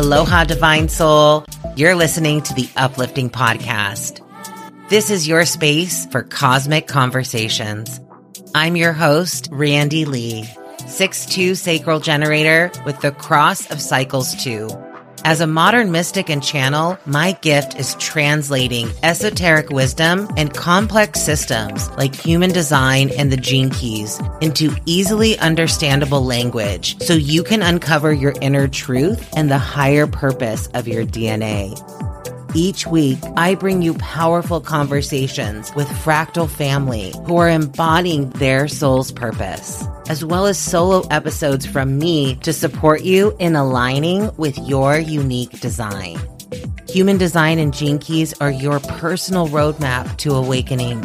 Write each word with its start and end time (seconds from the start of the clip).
Aloha, 0.00 0.44
Divine 0.44 0.88
Soul. 0.88 1.44
You're 1.76 1.94
listening 1.94 2.40
to 2.44 2.54
the 2.54 2.66
Uplifting 2.74 3.28
Podcast. 3.28 4.26
This 4.88 5.10
is 5.10 5.28
your 5.28 5.44
space 5.44 6.06
for 6.06 6.22
cosmic 6.22 6.86
conversations. 6.86 8.00
I'm 8.54 8.76
your 8.76 8.94
host, 8.94 9.50
Randi 9.52 10.06
Lee, 10.06 10.48
6'2 10.78 11.54
sacral 11.54 12.00
generator 12.00 12.72
with 12.86 12.98
the 13.02 13.12
Cross 13.12 13.70
of 13.70 13.78
Cycles 13.78 14.42
2. 14.42 14.70
As 15.24 15.40
a 15.40 15.46
modern 15.46 15.92
mystic 15.92 16.30
and 16.30 16.42
channel, 16.42 16.98
my 17.04 17.32
gift 17.42 17.78
is 17.78 17.94
translating 17.96 18.90
esoteric 19.02 19.68
wisdom 19.68 20.28
and 20.36 20.52
complex 20.52 21.20
systems 21.20 21.90
like 21.90 22.14
human 22.14 22.50
design 22.50 23.10
and 23.18 23.30
the 23.30 23.36
gene 23.36 23.70
keys 23.70 24.20
into 24.40 24.74
easily 24.86 25.38
understandable 25.38 26.24
language 26.24 26.98
so 27.02 27.12
you 27.12 27.42
can 27.42 27.62
uncover 27.62 28.12
your 28.12 28.34
inner 28.40 28.66
truth 28.66 29.28
and 29.36 29.50
the 29.50 29.58
higher 29.58 30.06
purpose 30.06 30.68
of 30.68 30.88
your 30.88 31.04
DNA. 31.04 31.78
Each 32.54 32.84
week, 32.84 33.20
I 33.36 33.54
bring 33.54 33.80
you 33.80 33.94
powerful 33.94 34.60
conversations 34.60 35.72
with 35.76 35.86
Fractal 35.86 36.50
Family 36.50 37.12
who 37.26 37.36
are 37.36 37.48
embodying 37.48 38.30
their 38.30 38.66
soul's 38.66 39.12
purpose, 39.12 39.84
as 40.08 40.24
well 40.24 40.46
as 40.46 40.58
solo 40.58 41.06
episodes 41.10 41.64
from 41.64 41.98
me 41.98 42.34
to 42.36 42.52
support 42.52 43.02
you 43.02 43.36
in 43.38 43.54
aligning 43.54 44.34
with 44.36 44.58
your 44.58 44.98
unique 44.98 45.60
design. 45.60 46.18
Human 46.88 47.18
design 47.18 47.60
and 47.60 47.72
gene 47.72 48.00
keys 48.00 48.34
are 48.40 48.50
your 48.50 48.80
personal 48.80 49.46
roadmap 49.46 50.16
to 50.18 50.34
awakening. 50.34 51.04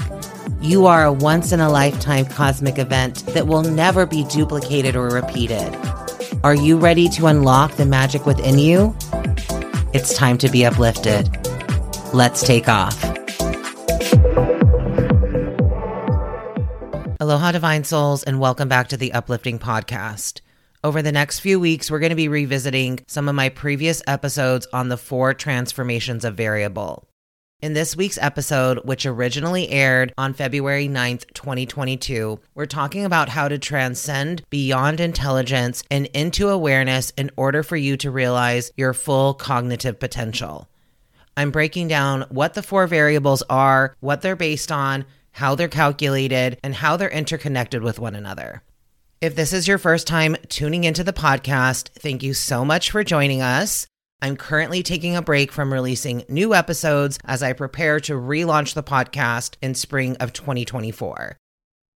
You 0.61 0.87
are 0.87 1.03
a 1.03 1.13
once 1.13 1.51
in 1.51 1.59
a 1.59 1.69
lifetime 1.69 2.25
cosmic 2.25 2.79
event 2.79 3.23
that 3.27 3.45
will 3.45 3.61
never 3.61 4.07
be 4.07 4.23
duplicated 4.23 4.95
or 4.95 5.09
repeated. 5.09 5.77
Are 6.43 6.55
you 6.55 6.79
ready 6.79 7.07
to 7.09 7.27
unlock 7.27 7.75
the 7.75 7.85
magic 7.85 8.25
within 8.25 8.57
you? 8.57 8.95
It's 9.95 10.13
time 10.13 10.37
to 10.39 10.49
be 10.49 10.65
uplifted. 10.65 11.29
Let's 12.13 12.45
take 12.45 12.67
off. 12.67 13.01
Aloha, 17.21 17.53
Divine 17.53 17.85
Souls, 17.85 18.21
and 18.23 18.41
welcome 18.41 18.67
back 18.67 18.89
to 18.89 18.97
the 18.97 19.13
Uplifting 19.13 19.57
Podcast. 19.57 20.41
Over 20.83 21.01
the 21.01 21.13
next 21.13 21.39
few 21.39 21.61
weeks, 21.61 21.89
we're 21.89 21.99
going 21.99 22.09
to 22.09 22.15
be 22.17 22.27
revisiting 22.27 23.05
some 23.07 23.29
of 23.29 23.35
my 23.35 23.47
previous 23.47 24.03
episodes 24.05 24.67
on 24.73 24.89
the 24.89 24.97
four 24.97 25.33
transformations 25.33 26.25
of 26.25 26.35
variable. 26.35 27.07
In 27.61 27.73
this 27.73 27.95
week's 27.95 28.19
episode, 28.19 28.81
which 28.83 29.07
originally 29.07 29.69
aired 29.69 30.13
on 30.19 30.35
February 30.35 30.87
9th, 30.87 31.25
2022, 31.33 32.39
we're 32.53 32.67
talking 32.67 33.05
about 33.05 33.29
how 33.29 33.47
to 33.47 33.57
transcend 33.57 34.43
beyond 34.51 34.99
intelligence 34.99 35.81
and 35.89 36.05
into 36.07 36.49
awareness 36.49 37.11
in 37.17 37.31
order 37.37 37.63
for 37.63 37.75
you 37.75 37.97
to 37.97 38.11
realize 38.11 38.71
your 38.77 38.93
full 38.93 39.33
cognitive 39.33 39.99
potential. 39.99 40.69
I'm 41.35 41.49
breaking 41.49 41.87
down 41.87 42.25
what 42.29 42.53
the 42.53 42.61
four 42.61 42.85
variables 42.85 43.41
are, 43.49 43.95
what 43.99 44.21
they're 44.21 44.35
based 44.35 44.71
on, 44.71 45.05
how 45.31 45.55
they're 45.55 45.67
calculated, 45.67 46.59
and 46.61 46.75
how 46.75 46.97
they're 46.97 47.09
interconnected 47.09 47.81
with 47.81 47.97
one 47.97 48.13
another. 48.15 48.61
If 49.21 49.35
this 49.35 49.53
is 49.53 49.67
your 49.67 49.79
first 49.79 50.05
time 50.05 50.35
tuning 50.49 50.83
into 50.83 51.03
the 51.03 51.13
podcast, 51.13 51.89
thank 51.93 52.21
you 52.21 52.35
so 52.35 52.63
much 52.63 52.91
for 52.91 53.03
joining 53.03 53.41
us. 53.41 53.87
I'm 54.21 54.37
currently 54.37 54.81
taking 54.81 55.15
a 55.15 55.21
break 55.21 55.51
from 55.51 55.73
releasing 55.73 56.23
new 56.29 56.53
episodes 56.53 57.19
as 57.25 57.43
I 57.43 57.53
prepare 57.53 57.99
to 58.01 58.13
relaunch 58.13 58.73
the 58.73 58.83
podcast 58.83 59.55
in 59.61 59.75
spring 59.75 60.15
of 60.17 60.31
2024. 60.31 61.37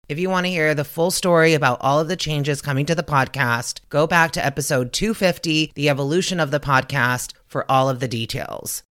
If 0.09 0.19
you 0.19 0.29
want 0.29 0.47
to 0.47 0.51
hear 0.51 0.75
the 0.75 0.85
full 0.85 1.11
story 1.11 1.55
about 1.55 1.79
all 1.81 2.01
of 2.01 2.09
the 2.09 2.17
changes 2.17 2.61
coming 2.61 2.87
to 2.87 2.95
the 2.95 3.03
podcast, 3.03 3.81
go 3.89 4.07
back 4.07 4.33
to 4.33 4.45
episode 4.45 4.93
250, 4.93 5.73
The 5.75 5.89
Evolution 5.89 6.41
of 6.41 6.51
the 6.51 6.61
Podcast, 6.61 7.35
for 7.47 7.71
all 7.71 7.89
of 7.89 8.01
the 8.01 8.09
details. 8.09 8.83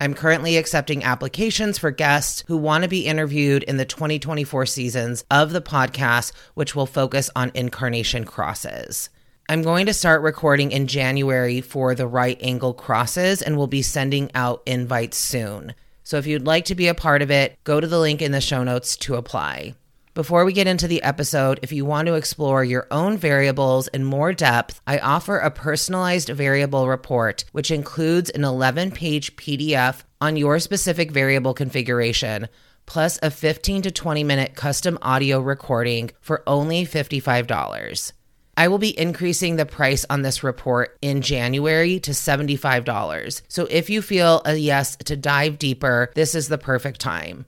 I'm 0.00 0.14
currently 0.14 0.56
accepting 0.56 1.04
applications 1.04 1.78
for 1.78 1.90
guests 1.90 2.42
who 2.48 2.56
want 2.56 2.82
to 2.82 2.88
be 2.88 3.06
interviewed 3.06 3.62
in 3.62 3.76
the 3.76 3.84
2024 3.84 4.66
seasons 4.66 5.24
of 5.30 5.52
the 5.52 5.62
podcast, 5.62 6.32
which 6.54 6.74
will 6.74 6.86
focus 6.86 7.30
on 7.36 7.52
incarnation 7.54 8.24
crosses. 8.24 9.08
I'm 9.48 9.62
going 9.62 9.86
to 9.86 9.94
start 9.94 10.22
recording 10.22 10.72
in 10.72 10.88
January 10.88 11.60
for 11.60 11.94
the 11.94 12.08
right 12.08 12.36
angle 12.42 12.74
crosses 12.74 13.42
and 13.42 13.56
we'll 13.56 13.68
be 13.68 13.80
sending 13.82 14.28
out 14.34 14.60
invites 14.66 15.18
soon. 15.18 15.76
So 16.02 16.18
if 16.18 16.26
you'd 16.26 16.46
like 16.46 16.64
to 16.64 16.74
be 16.74 16.88
a 16.88 16.94
part 16.94 17.22
of 17.22 17.30
it, 17.30 17.56
go 17.62 17.78
to 17.78 17.86
the 17.86 18.00
link 18.00 18.20
in 18.20 18.32
the 18.32 18.40
show 18.40 18.64
notes 18.64 18.96
to 18.96 19.14
apply. 19.14 19.74
Before 20.14 20.44
we 20.44 20.52
get 20.52 20.66
into 20.66 20.88
the 20.88 21.00
episode, 21.04 21.60
if 21.62 21.70
you 21.70 21.84
want 21.84 22.08
to 22.08 22.14
explore 22.14 22.64
your 22.64 22.88
own 22.90 23.18
variables 23.18 23.86
in 23.88 24.02
more 24.02 24.32
depth, 24.32 24.80
I 24.84 24.98
offer 24.98 25.38
a 25.38 25.52
personalized 25.52 26.28
variable 26.30 26.88
report, 26.88 27.44
which 27.52 27.70
includes 27.70 28.30
an 28.30 28.42
11 28.42 28.90
page 28.90 29.36
PDF 29.36 30.02
on 30.20 30.36
your 30.36 30.58
specific 30.58 31.12
variable 31.12 31.54
configuration, 31.54 32.48
plus 32.84 33.20
a 33.22 33.30
15 33.30 33.82
to 33.82 33.90
20 33.92 34.24
minute 34.24 34.56
custom 34.56 34.98
audio 35.02 35.38
recording 35.38 36.10
for 36.20 36.42
only 36.48 36.84
$55. 36.84 38.12
I 38.58 38.68
will 38.68 38.78
be 38.78 38.98
increasing 38.98 39.56
the 39.56 39.66
price 39.66 40.06
on 40.08 40.22
this 40.22 40.42
report 40.42 40.96
in 41.02 41.20
January 41.20 42.00
to 42.00 42.12
$75. 42.12 43.42
So 43.48 43.66
if 43.70 43.90
you 43.90 44.00
feel 44.00 44.40
a 44.46 44.54
yes 44.56 44.96
to 44.96 45.16
dive 45.16 45.58
deeper, 45.58 46.10
this 46.14 46.34
is 46.34 46.48
the 46.48 46.56
perfect 46.56 46.98
time. 46.98 47.44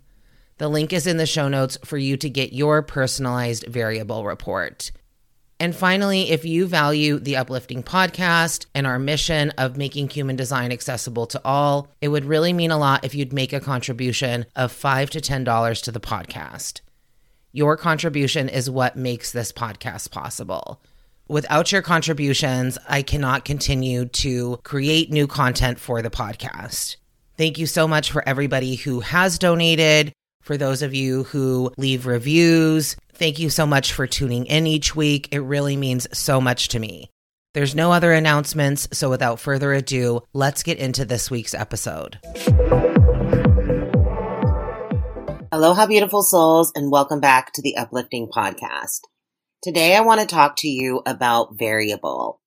The 0.58 0.69
link 0.69 0.92
is 0.92 1.06
in 1.06 1.16
the 1.16 1.24
show 1.24 1.48
notes 1.48 1.78
for 1.84 1.96
you 1.96 2.19
to 2.19 2.28
get 2.28 2.52
your 2.52 2.82
personalized 2.82 3.64
variable 3.66 4.26
report. 4.26 4.91
And 5.60 5.74
finally, 5.74 6.30
if 6.30 6.44
you 6.44 6.66
value 6.66 7.19
the 7.19 7.36
Uplifting 7.36 7.82
podcast 7.82 8.66
and 8.75 8.86
our 8.86 8.98
mission 8.98 9.50
of 9.52 9.76
making 9.76 10.10
human 10.10 10.36
design 10.36 10.70
accessible 10.70 11.26
to 11.28 11.40
all, 11.44 11.88
it 12.00 12.08
would 12.08 12.26
really 12.26 12.52
mean 12.52 12.70
a 12.70 12.78
lot 12.78 13.04
if 13.04 13.14
you'd 13.14 13.32
make 13.32 13.52
a 13.52 13.60
contribution 13.60 14.46
of 14.54 14.72
5 14.72 15.10
to 15.10 15.20
$10 15.20 15.82
to 15.82 15.90
the 15.90 16.00
podcast. 16.00 16.82
Your 17.50 17.76
contribution 17.76 18.48
is 18.48 18.69
what 18.69 18.94
makes 18.94 19.32
this 19.32 19.52
podcast 19.52 20.10
possible. 20.10 20.80
Without 21.30 21.70
your 21.70 21.82
contributions, 21.82 22.78
I 22.88 23.02
cannot 23.02 23.44
continue 23.44 24.06
to 24.06 24.58
create 24.64 25.10
new 25.12 25.26
content 25.26 25.78
for 25.78 26.00
the 26.00 26.08
podcast. 26.08 26.96
Thank 27.36 27.58
you 27.58 27.66
so 27.66 27.86
much 27.86 28.10
for 28.10 28.26
everybody 28.26 28.76
who 28.76 29.00
has 29.00 29.38
donated, 29.38 30.14
for 30.40 30.56
those 30.56 30.80
of 30.80 30.94
you 30.94 31.24
who 31.24 31.70
leave 31.76 32.06
reviews. 32.06 32.96
Thank 33.12 33.38
you 33.38 33.50
so 33.50 33.66
much 33.66 33.92
for 33.92 34.06
tuning 34.06 34.46
in 34.46 34.66
each 34.66 34.96
week. 34.96 35.28
It 35.30 35.40
really 35.40 35.76
means 35.76 36.08
so 36.16 36.40
much 36.40 36.68
to 36.68 36.78
me. 36.78 37.10
There's 37.52 37.74
no 37.74 37.92
other 37.92 38.14
announcements, 38.14 38.88
so 38.92 39.10
without 39.10 39.38
further 39.38 39.74
ado, 39.74 40.22
let's 40.32 40.62
get 40.62 40.78
into 40.78 41.04
this 41.04 41.30
week's 41.30 41.52
episode. 41.52 42.18
Aloha, 45.52 45.86
beautiful 45.86 46.22
souls, 46.22 46.72
and 46.74 46.90
welcome 46.90 47.20
back 47.20 47.52
to 47.52 47.60
the 47.60 47.76
Uplifting 47.76 48.30
Podcast. 48.34 49.00
Today 49.60 49.96
I 49.96 50.02
want 50.02 50.20
to 50.20 50.26
talk 50.26 50.54
to 50.58 50.69
you 50.69 51.02
about 51.04 51.58
variable. 51.58 52.41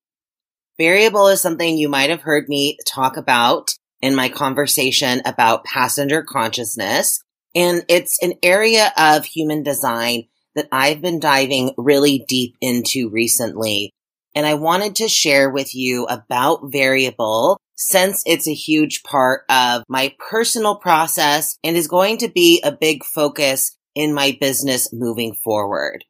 Variable 0.78 1.28
is 1.28 1.42
something 1.42 1.76
you 1.76 1.90
might 1.90 2.08
have 2.08 2.22
heard 2.22 2.48
me 2.48 2.78
talk 2.86 3.18
about 3.18 3.72
in 4.00 4.14
my 4.14 4.30
conversation 4.30 5.20
about 5.26 5.64
passenger 5.64 6.22
consciousness. 6.22 7.22
And 7.54 7.84
it's 7.90 8.16
an 8.22 8.32
area 8.42 8.94
of 8.96 9.26
human 9.26 9.62
design 9.62 10.28
that 10.54 10.68
I've 10.72 11.02
been 11.02 11.20
diving 11.20 11.74
really 11.76 12.24
deep 12.26 12.54
into 12.62 13.10
recently. 13.10 13.92
And 14.34 14.46
I 14.46 14.54
wanted 14.54 14.96
to 14.96 15.08
share 15.08 15.50
with 15.50 15.74
you 15.74 16.06
about 16.06 16.72
variable 16.72 17.60
since 17.74 18.22
it's 18.24 18.48
a 18.48 18.54
huge 18.54 19.02
part 19.02 19.42
of 19.50 19.84
my 19.86 20.14
personal 20.30 20.76
process 20.76 21.58
and 21.62 21.76
is 21.76 21.88
going 21.88 22.16
to 22.18 22.30
be 22.30 22.62
a 22.64 22.72
big 22.72 23.04
focus 23.04 23.76
in 23.94 24.14
my 24.14 24.34
business 24.40 24.90
moving 24.94 25.34
forward. 25.34 26.06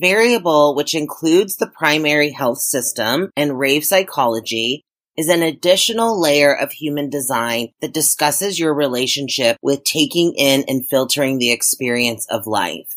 Variable, 0.00 0.74
which 0.74 0.94
includes 0.94 1.56
the 1.56 1.66
primary 1.66 2.30
health 2.30 2.60
system 2.60 3.30
and 3.36 3.58
rave 3.58 3.84
psychology, 3.84 4.82
is 5.18 5.28
an 5.28 5.42
additional 5.42 6.18
layer 6.18 6.56
of 6.56 6.72
human 6.72 7.10
design 7.10 7.68
that 7.82 7.92
discusses 7.92 8.58
your 8.58 8.72
relationship 8.72 9.58
with 9.60 9.84
taking 9.84 10.32
in 10.38 10.64
and 10.66 10.86
filtering 10.86 11.36
the 11.38 11.50
experience 11.50 12.26
of 12.30 12.46
life. 12.46 12.96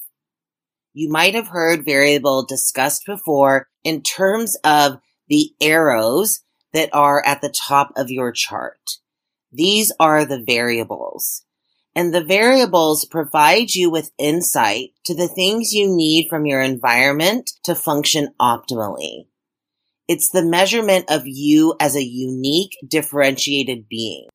You 0.94 1.09
might 1.09 1.35
have 1.35 1.47
heard 1.47 1.83
variable 1.83 2.45
discussed 2.45 3.05
before 3.05 3.67
in 3.83 4.01
terms 4.01 4.55
of 4.63 5.00
the 5.27 5.51
arrows 5.59 6.39
that 6.71 6.89
are 6.94 7.21
at 7.25 7.41
the 7.41 7.53
top 7.67 7.91
of 7.97 8.11
your 8.11 8.31
chart. 8.31 8.79
These 9.51 9.91
are 10.00 10.23
the 10.23 10.41
variables 10.41 11.44
and 11.95 12.13
the 12.13 12.23
variables 12.23 13.05
provide 13.05 13.75
you 13.75 13.89
with 13.89 14.11
insight 14.17 14.89
to 15.05 15.13
the 15.13 15.27
things 15.27 15.73
you 15.73 15.87
need 15.87 16.27
from 16.29 16.45
your 16.45 16.61
environment 16.61 17.51
to 17.63 17.75
function 17.75 18.29
optimally. 18.39 19.27
It's 20.07 20.29
the 20.29 20.43
measurement 20.43 21.05
of 21.09 21.23
you 21.25 21.75
as 21.79 21.95
a 21.95 22.03
unique, 22.03 22.75
differentiated 22.87 23.87
being. 23.87 24.27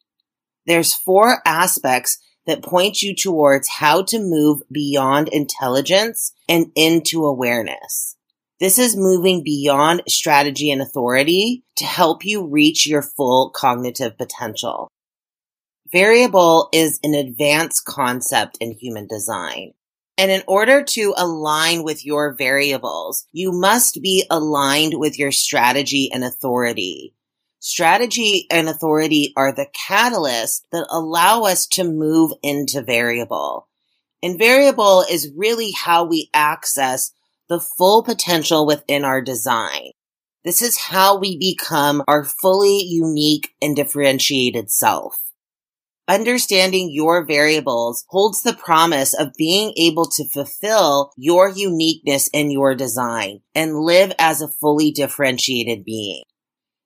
There's 0.66 0.94
four 0.94 1.42
aspects 1.44 2.18
that 2.46 2.62
point 2.62 3.02
you 3.02 3.14
towards 3.14 3.68
how 3.68 4.02
to 4.02 4.18
move 4.18 4.62
beyond 4.72 5.28
intelligence 5.28 6.32
and 6.48 6.72
into 6.74 7.24
awareness. 7.24 8.16
This 8.60 8.78
is 8.78 8.96
moving 8.96 9.44
beyond 9.44 10.02
strategy 10.08 10.70
and 10.70 10.82
authority 10.82 11.64
to 11.76 11.84
help 11.84 12.24
you 12.24 12.46
reach 12.46 12.86
your 12.86 13.02
full 13.02 13.50
cognitive 13.50 14.16
potential. 14.16 14.88
Variable 15.90 16.68
is 16.72 17.00
an 17.02 17.14
advanced 17.14 17.86
concept 17.86 18.58
in 18.60 18.72
human 18.72 19.06
design. 19.06 19.72
And 20.18 20.30
in 20.30 20.42
order 20.46 20.82
to 20.82 21.14
align 21.16 21.82
with 21.82 22.04
your 22.04 22.34
variables, 22.34 23.26
you 23.32 23.52
must 23.52 24.02
be 24.02 24.26
aligned 24.28 24.94
with 24.98 25.18
your 25.18 25.32
strategy 25.32 26.10
and 26.12 26.24
authority. 26.24 27.14
Strategy 27.60 28.46
and 28.50 28.68
authority 28.68 29.32
are 29.34 29.52
the 29.52 29.68
catalyst 29.72 30.66
that 30.72 30.86
allow 30.90 31.44
us 31.44 31.66
to 31.68 31.84
move 31.84 32.32
into 32.42 32.82
variable. 32.82 33.68
And 34.22 34.38
variable 34.38 35.04
is 35.08 35.32
really 35.34 35.70
how 35.70 36.04
we 36.04 36.28
access 36.34 37.12
the 37.48 37.60
full 37.60 38.02
potential 38.02 38.66
within 38.66 39.04
our 39.04 39.22
design. 39.22 39.92
This 40.44 40.60
is 40.60 40.76
how 40.76 41.18
we 41.18 41.38
become 41.38 42.02
our 42.06 42.24
fully 42.24 42.82
unique 42.82 43.54
and 43.62 43.74
differentiated 43.74 44.70
self. 44.70 45.27
Understanding 46.08 46.88
your 46.90 47.26
variables 47.26 48.06
holds 48.08 48.40
the 48.40 48.54
promise 48.54 49.12
of 49.12 49.34
being 49.36 49.74
able 49.76 50.06
to 50.06 50.28
fulfill 50.30 51.10
your 51.18 51.50
uniqueness 51.50 52.30
in 52.32 52.50
your 52.50 52.74
design 52.74 53.40
and 53.54 53.80
live 53.80 54.12
as 54.18 54.40
a 54.40 54.48
fully 54.48 54.90
differentiated 54.90 55.84
being. 55.84 56.22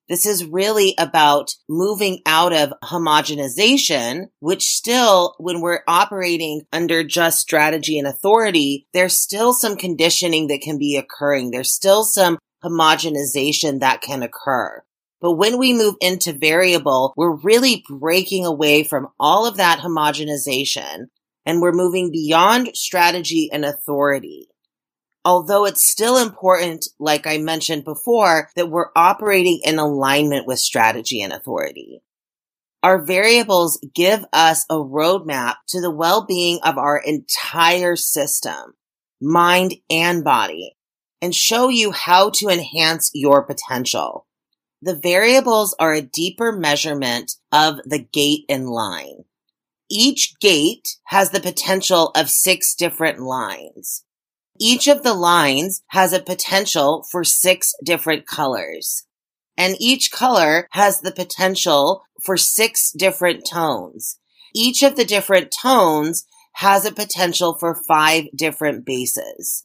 This 0.08 0.26
is 0.26 0.44
really 0.44 0.96
about 0.98 1.52
moving 1.68 2.20
out 2.26 2.52
of 2.52 2.74
homogenization, 2.82 4.26
which 4.40 4.64
still, 4.64 5.36
when 5.38 5.60
we're 5.60 5.84
operating 5.86 6.62
under 6.72 7.04
just 7.04 7.38
strategy 7.38 8.00
and 8.00 8.08
authority, 8.08 8.88
there's 8.92 9.16
still 9.16 9.52
some 9.52 9.76
conditioning 9.76 10.48
that 10.48 10.62
can 10.62 10.78
be 10.78 10.96
occurring. 10.96 11.52
There's 11.52 11.72
still 11.72 12.02
some 12.02 12.38
homogenization 12.64 13.78
that 13.78 14.02
can 14.02 14.24
occur. 14.24 14.82
But 15.22 15.32
when 15.32 15.58
we 15.58 15.72
move 15.72 15.94
into 16.02 16.34
variable, 16.34 17.14
we're 17.16 17.36
really 17.36 17.82
breaking 17.88 18.44
away 18.44 18.84
from 18.84 19.08
all 19.18 19.46
of 19.46 19.56
that 19.56 19.78
homogenization 19.78 21.06
and 21.46 21.62
we're 21.62 21.72
moving 21.72 22.10
beyond 22.12 22.76
strategy 22.76 23.48
and 23.50 23.64
authority 23.64 24.48
although 25.24 25.64
it's 25.64 25.88
still 25.88 26.16
important, 26.16 26.86
like 26.98 27.26
I 27.26 27.38
mentioned 27.38 27.84
before, 27.84 28.50
that 28.56 28.70
we're 28.70 28.90
operating 28.96 29.60
in 29.64 29.78
alignment 29.78 30.46
with 30.46 30.58
strategy 30.58 31.22
and 31.22 31.32
authority. 31.32 32.02
Our 32.82 33.04
variables 33.04 33.78
give 33.94 34.24
us 34.32 34.66
a 34.68 34.74
roadmap 34.74 35.54
to 35.68 35.80
the 35.80 35.90
well-being 35.90 36.58
of 36.64 36.78
our 36.78 36.98
entire 36.98 37.94
system, 37.94 38.74
mind 39.20 39.74
and 39.88 40.24
body, 40.24 40.74
and 41.20 41.32
show 41.32 41.68
you 41.68 41.92
how 41.92 42.30
to 42.30 42.48
enhance 42.48 43.10
your 43.14 43.44
potential. 43.44 44.26
The 44.84 44.96
variables 44.96 45.76
are 45.78 45.94
a 45.94 46.02
deeper 46.02 46.50
measurement 46.50 47.36
of 47.52 47.76
the 47.84 48.00
gate 48.00 48.44
and 48.48 48.68
line. 48.68 49.24
Each 49.88 50.34
gate 50.40 50.96
has 51.04 51.30
the 51.30 51.40
potential 51.40 52.10
of 52.16 52.28
six 52.28 52.74
different 52.74 53.20
lines. 53.20 54.04
Each 54.58 54.88
of 54.88 55.04
the 55.04 55.14
lines 55.14 55.82
has 55.88 56.12
a 56.12 56.20
potential 56.20 57.06
for 57.10 57.22
six 57.22 57.72
different 57.84 58.26
colors. 58.26 59.06
And 59.56 59.76
each 59.78 60.10
color 60.10 60.66
has 60.72 61.00
the 61.00 61.12
potential 61.12 62.02
for 62.24 62.36
six 62.36 62.90
different 62.90 63.46
tones. 63.48 64.18
Each 64.52 64.82
of 64.82 64.96
the 64.96 65.04
different 65.04 65.52
tones 65.62 66.24
has 66.54 66.84
a 66.84 66.92
potential 66.92 67.56
for 67.58 67.74
five 67.86 68.24
different 68.34 68.84
bases. 68.84 69.64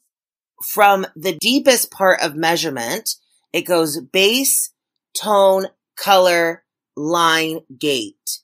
From 0.63 1.07
the 1.15 1.37
deepest 1.39 1.89
part 1.89 2.21
of 2.21 2.35
measurement, 2.35 3.15
it 3.51 3.61
goes 3.61 3.99
base, 3.99 4.71
tone, 5.13 5.67
color, 5.95 6.63
line, 6.95 7.61
gate. 7.77 8.39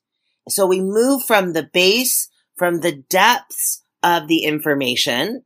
So 0.50 0.66
we 0.66 0.82
move 0.82 1.24
from 1.24 1.54
the 1.54 1.64
base, 1.64 2.30
from 2.58 2.82
the 2.82 2.92
depths 2.92 3.84
of 4.02 4.28
the 4.28 4.44
information 4.44 5.44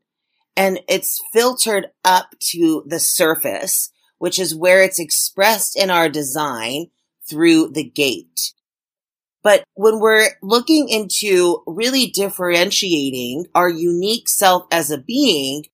and 0.58 0.80
it's 0.90 1.22
filtered 1.32 1.92
up 2.04 2.32
to 2.40 2.84
the 2.88 3.00
surface, 3.00 3.92
which 4.18 4.40
is 4.40 4.56
where 4.56 4.82
it's 4.82 5.00
expressed 5.00 5.78
in 5.78 5.92
our 5.92 6.10
design 6.10 6.88
through 7.30 7.70
the 7.70 7.88
gate. 7.88 8.54
But 9.44 9.64
when 9.76 10.00
we're 10.00 10.32
looking 10.42 10.90
into 10.90 11.62
really 11.68 12.08
differentiating 12.08 13.46
our 13.54 13.70
unique 13.70 14.28
self 14.28 14.66
as 14.72 14.90
a 14.90 14.98
being, 14.98 15.66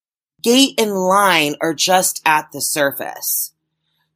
gate 0.44 0.80
and 0.80 0.94
line 0.94 1.56
are 1.62 1.74
just 1.74 2.22
at 2.26 2.52
the 2.52 2.62
surface. 2.62 3.53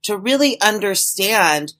To 0.04 0.18
really 0.18 0.60
understand 0.62 1.74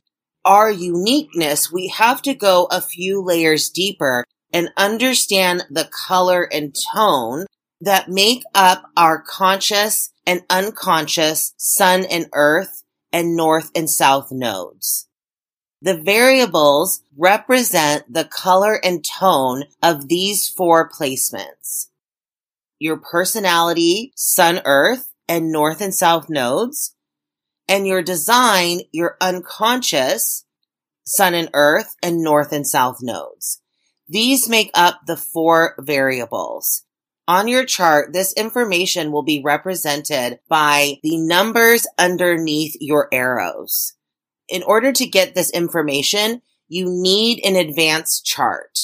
our 0.44 0.72
uniqueness, 0.72 1.72
we 1.72 1.88
have 1.90 2.22
to 2.24 2.34
go 2.34 2.68
a 2.72 2.82
few 2.82 3.22
layers 3.22 3.70
deeper 3.70 4.26
and 4.54 4.70
understand 4.78 5.64
the 5.70 5.90
color 6.08 6.44
and 6.44 6.76
tone 6.94 7.46
that 7.82 8.10
make 8.10 8.44
up 8.56 8.84
our 8.96 9.22
conscious 9.22 10.12
and 10.26 10.42
unconscious 10.50 11.54
sun 11.58 12.06
and 12.06 12.28
earth 12.34 12.84
and 13.12 13.36
north 13.36 13.72
and 13.76 13.90
south 13.90 14.30
nodes. 14.32 15.08
The 15.82 16.02
variables 16.02 17.04
represent 17.16 18.12
the 18.12 18.26
color 18.26 18.84
and 18.84 19.06
tone 19.06 19.66
of 19.84 20.08
these 20.08 20.50
four 20.50 20.90
placements. 20.90 21.88
Your 22.80 22.98
personality, 22.98 24.12
sun, 24.16 24.62
earth, 24.66 25.12
and 25.28 25.52
north 25.52 25.82
and 25.82 25.94
south 25.94 26.30
nodes, 26.30 26.96
and 27.68 27.88
your 27.88 28.02
design, 28.02 28.82
your 28.92 29.18
unconscious, 29.22 30.46
sun 31.06 31.34
and 31.34 31.50
earth, 31.54 31.96
and 32.02 32.22
north 32.22 32.52
and 32.52 32.68
south 32.68 32.98
nodes. 33.02 33.62
These 34.08 34.50
make 34.50 34.72
up 34.74 35.02
the 35.06 35.18
four 35.18 35.76
variables. 35.80 36.84
On 37.28 37.48
your 37.48 37.66
chart, 37.66 38.14
this 38.14 38.32
information 38.34 39.12
will 39.12 39.24
be 39.24 39.42
represented 39.44 40.40
by 40.48 40.96
the 41.04 41.18
numbers 41.18 41.86
underneath 41.98 42.76
your 42.80 43.10
arrows. 43.12 43.94
In 44.48 44.64
order 44.64 44.94
to 44.94 45.06
get 45.06 45.36
this 45.36 45.50
information, 45.52 46.42
you 46.70 46.86
need 46.88 47.42
an 47.46 47.58
advanced 47.58 48.26
chart. 48.26 48.80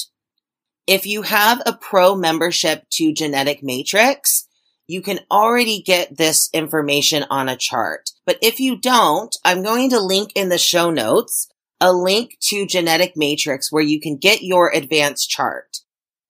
If 0.86 1.06
you 1.06 1.22
have 1.22 1.62
a 1.64 1.72
pro 1.72 2.14
membership 2.14 2.84
to 2.92 3.14
Genetic 3.14 3.62
Matrix, 3.62 4.46
you 4.86 5.02
can 5.02 5.20
already 5.30 5.82
get 5.82 6.16
this 6.16 6.50
information 6.52 7.24
on 7.30 7.48
a 7.48 7.56
chart. 7.56 8.10
But 8.26 8.38
if 8.42 8.60
you 8.60 8.76
don't, 8.76 9.34
I'm 9.44 9.62
going 9.62 9.90
to 9.90 10.00
link 10.00 10.32
in 10.34 10.48
the 10.48 10.58
show 10.58 10.90
notes 10.90 11.48
a 11.80 11.92
link 11.92 12.36
to 12.40 12.66
Genetic 12.66 13.14
Matrix 13.16 13.72
where 13.72 13.82
you 13.82 14.00
can 14.00 14.16
get 14.16 14.42
your 14.42 14.70
advanced 14.72 15.28
chart. 15.30 15.78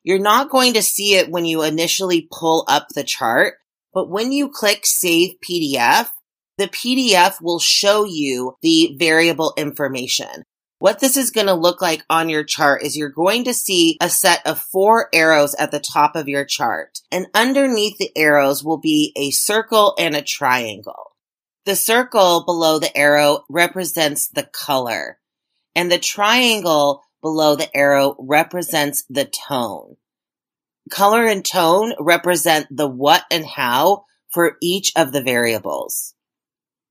You're 0.02 0.18
not 0.18 0.50
going 0.50 0.74
to 0.74 0.82
see 0.82 1.14
it 1.14 1.30
when 1.30 1.44
you 1.44 1.62
initially 1.62 2.28
pull 2.30 2.64
up 2.68 2.88
the 2.94 3.04
chart, 3.04 3.54
but 3.92 4.10
when 4.10 4.32
you 4.32 4.48
click 4.48 4.84
save 4.84 5.36
PDF, 5.48 6.10
the 6.58 6.68
PDF 6.68 7.40
will 7.42 7.58
show 7.58 8.04
you 8.04 8.56
the 8.62 8.96
variable 8.98 9.54
information. 9.56 10.44
What 10.78 11.00
this 11.00 11.16
is 11.16 11.30
going 11.30 11.46
to 11.46 11.54
look 11.54 11.80
like 11.80 12.04
on 12.10 12.28
your 12.28 12.44
chart 12.44 12.82
is 12.82 12.96
you're 12.96 13.08
going 13.08 13.44
to 13.44 13.54
see 13.54 13.96
a 14.00 14.10
set 14.10 14.46
of 14.46 14.58
four 14.58 15.08
arrows 15.12 15.54
at 15.54 15.70
the 15.70 15.80
top 15.80 16.16
of 16.16 16.28
your 16.28 16.44
chart. 16.44 16.98
And 17.10 17.26
underneath 17.34 17.96
the 17.98 18.10
arrows 18.16 18.62
will 18.62 18.78
be 18.78 19.12
a 19.16 19.30
circle 19.30 19.94
and 19.98 20.14
a 20.14 20.22
triangle. 20.22 21.12
The 21.64 21.76
circle 21.76 22.44
below 22.44 22.78
the 22.78 22.94
arrow 22.96 23.44
represents 23.48 24.28
the 24.28 24.42
color 24.42 25.18
and 25.74 25.90
the 25.90 25.98
triangle 25.98 27.02
below 27.22 27.56
the 27.56 27.74
arrow 27.76 28.16
represents 28.18 29.04
the 29.08 29.24
tone. 29.24 29.96
Color 30.90 31.26
and 31.26 31.44
tone 31.44 31.94
represent 31.98 32.66
the 32.70 32.88
what 32.88 33.24
and 33.30 33.46
how 33.46 34.04
for 34.28 34.56
each 34.60 34.92
of 34.96 35.12
the 35.12 35.22
variables. 35.22 36.14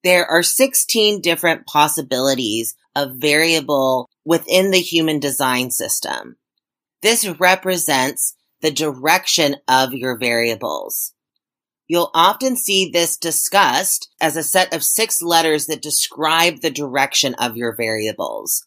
There 0.03 0.25
are 0.25 0.43
16 0.43 1.21
different 1.21 1.65
possibilities 1.67 2.75
of 2.95 3.15
variable 3.15 4.09
within 4.25 4.71
the 4.71 4.79
human 4.79 5.19
design 5.19 5.71
system. 5.71 6.38
This 7.01 7.27
represents 7.39 8.35
the 8.62 8.71
direction 8.71 9.57
of 9.67 9.93
your 9.93 10.17
variables. 10.17 11.13
You'll 11.88 12.12
often 12.13 12.55
see 12.55 12.89
this 12.89 13.17
discussed 13.17 14.09
as 14.21 14.38
a 14.38 14.43
set 14.43 14.73
of 14.73 14.83
six 14.83 15.21
letters 15.21 15.65
that 15.65 15.81
describe 15.81 16.62
the 16.62 16.71
direction 16.71 17.35
of 17.35 17.57
your 17.57 17.75
variables. 17.75 18.65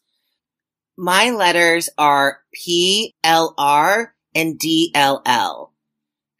My 0.95 1.31
letters 1.31 1.89
are 1.97 2.39
P, 2.53 3.15
L, 3.23 3.53
R, 3.57 4.13
and 4.35 4.59
DLL. 4.59 5.69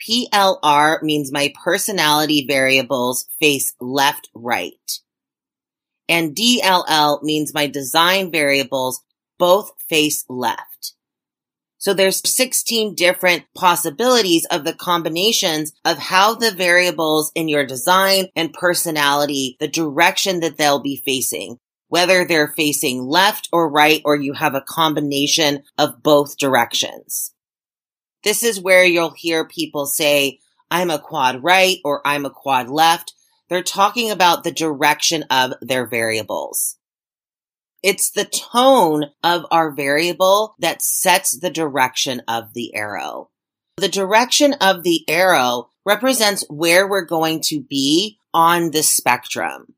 PLR 0.07 1.01
means 1.01 1.31
my 1.31 1.51
personality 1.63 2.45
variables 2.47 3.27
face 3.39 3.73
left, 3.79 4.29
right. 4.35 4.99
And 6.09 6.35
DLL 6.35 7.21
means 7.23 7.53
my 7.53 7.67
design 7.67 8.31
variables 8.31 9.01
both 9.37 9.71
face 9.89 10.23
left. 10.29 10.93
So 11.79 11.93
there's 11.93 12.27
16 12.27 12.95
different 12.95 13.43
possibilities 13.55 14.45
of 14.49 14.63
the 14.63 14.73
combinations 14.73 15.73
of 15.85 15.97
how 15.97 16.33
the 16.33 16.51
variables 16.51 17.31
in 17.35 17.47
your 17.47 17.65
design 17.65 18.27
and 18.35 18.51
personality, 18.51 19.57
the 19.59 19.67
direction 19.67 20.39
that 20.39 20.57
they'll 20.57 20.81
be 20.81 21.01
facing, 21.05 21.59
whether 21.87 22.25
they're 22.25 22.47
facing 22.47 23.03
left 23.03 23.47
or 23.53 23.69
right, 23.69 24.01
or 24.05 24.15
you 24.15 24.33
have 24.33 24.55
a 24.55 24.61
combination 24.61 25.63
of 25.77 26.01
both 26.01 26.37
directions. 26.37 27.33
This 28.23 28.43
is 28.43 28.59
where 28.59 28.83
you'll 28.83 29.13
hear 29.15 29.47
people 29.47 29.85
say, 29.85 30.39
I'm 30.71 30.89
a 30.89 30.99
quad 30.99 31.43
right 31.43 31.77
or 31.85 32.01
I'm 32.05 32.25
a 32.25 32.31
quad 32.31 32.69
left. 32.69 33.13
They're 33.49 33.63
talking 33.63 34.11
about 34.11 34.43
the 34.43 34.51
direction 34.51 35.23
of 35.29 35.53
their 35.61 35.87
variables. 35.87 36.77
It's 37.81 38.09
the 38.09 38.25
tone 38.25 39.05
of 39.23 39.45
our 39.51 39.71
variable 39.71 40.55
that 40.59 40.81
sets 40.81 41.37
the 41.37 41.49
direction 41.49 42.21
of 42.27 42.53
the 42.53 42.75
arrow. 42.75 43.29
The 43.77 43.87
direction 43.87 44.55
of 44.59 44.83
the 44.83 45.05
arrow 45.07 45.69
represents 45.85 46.43
where 46.49 46.87
we're 46.87 47.05
going 47.05 47.41
to 47.45 47.61
be 47.61 48.17
on 48.33 48.71
the 48.71 48.83
spectrum. 48.83 49.75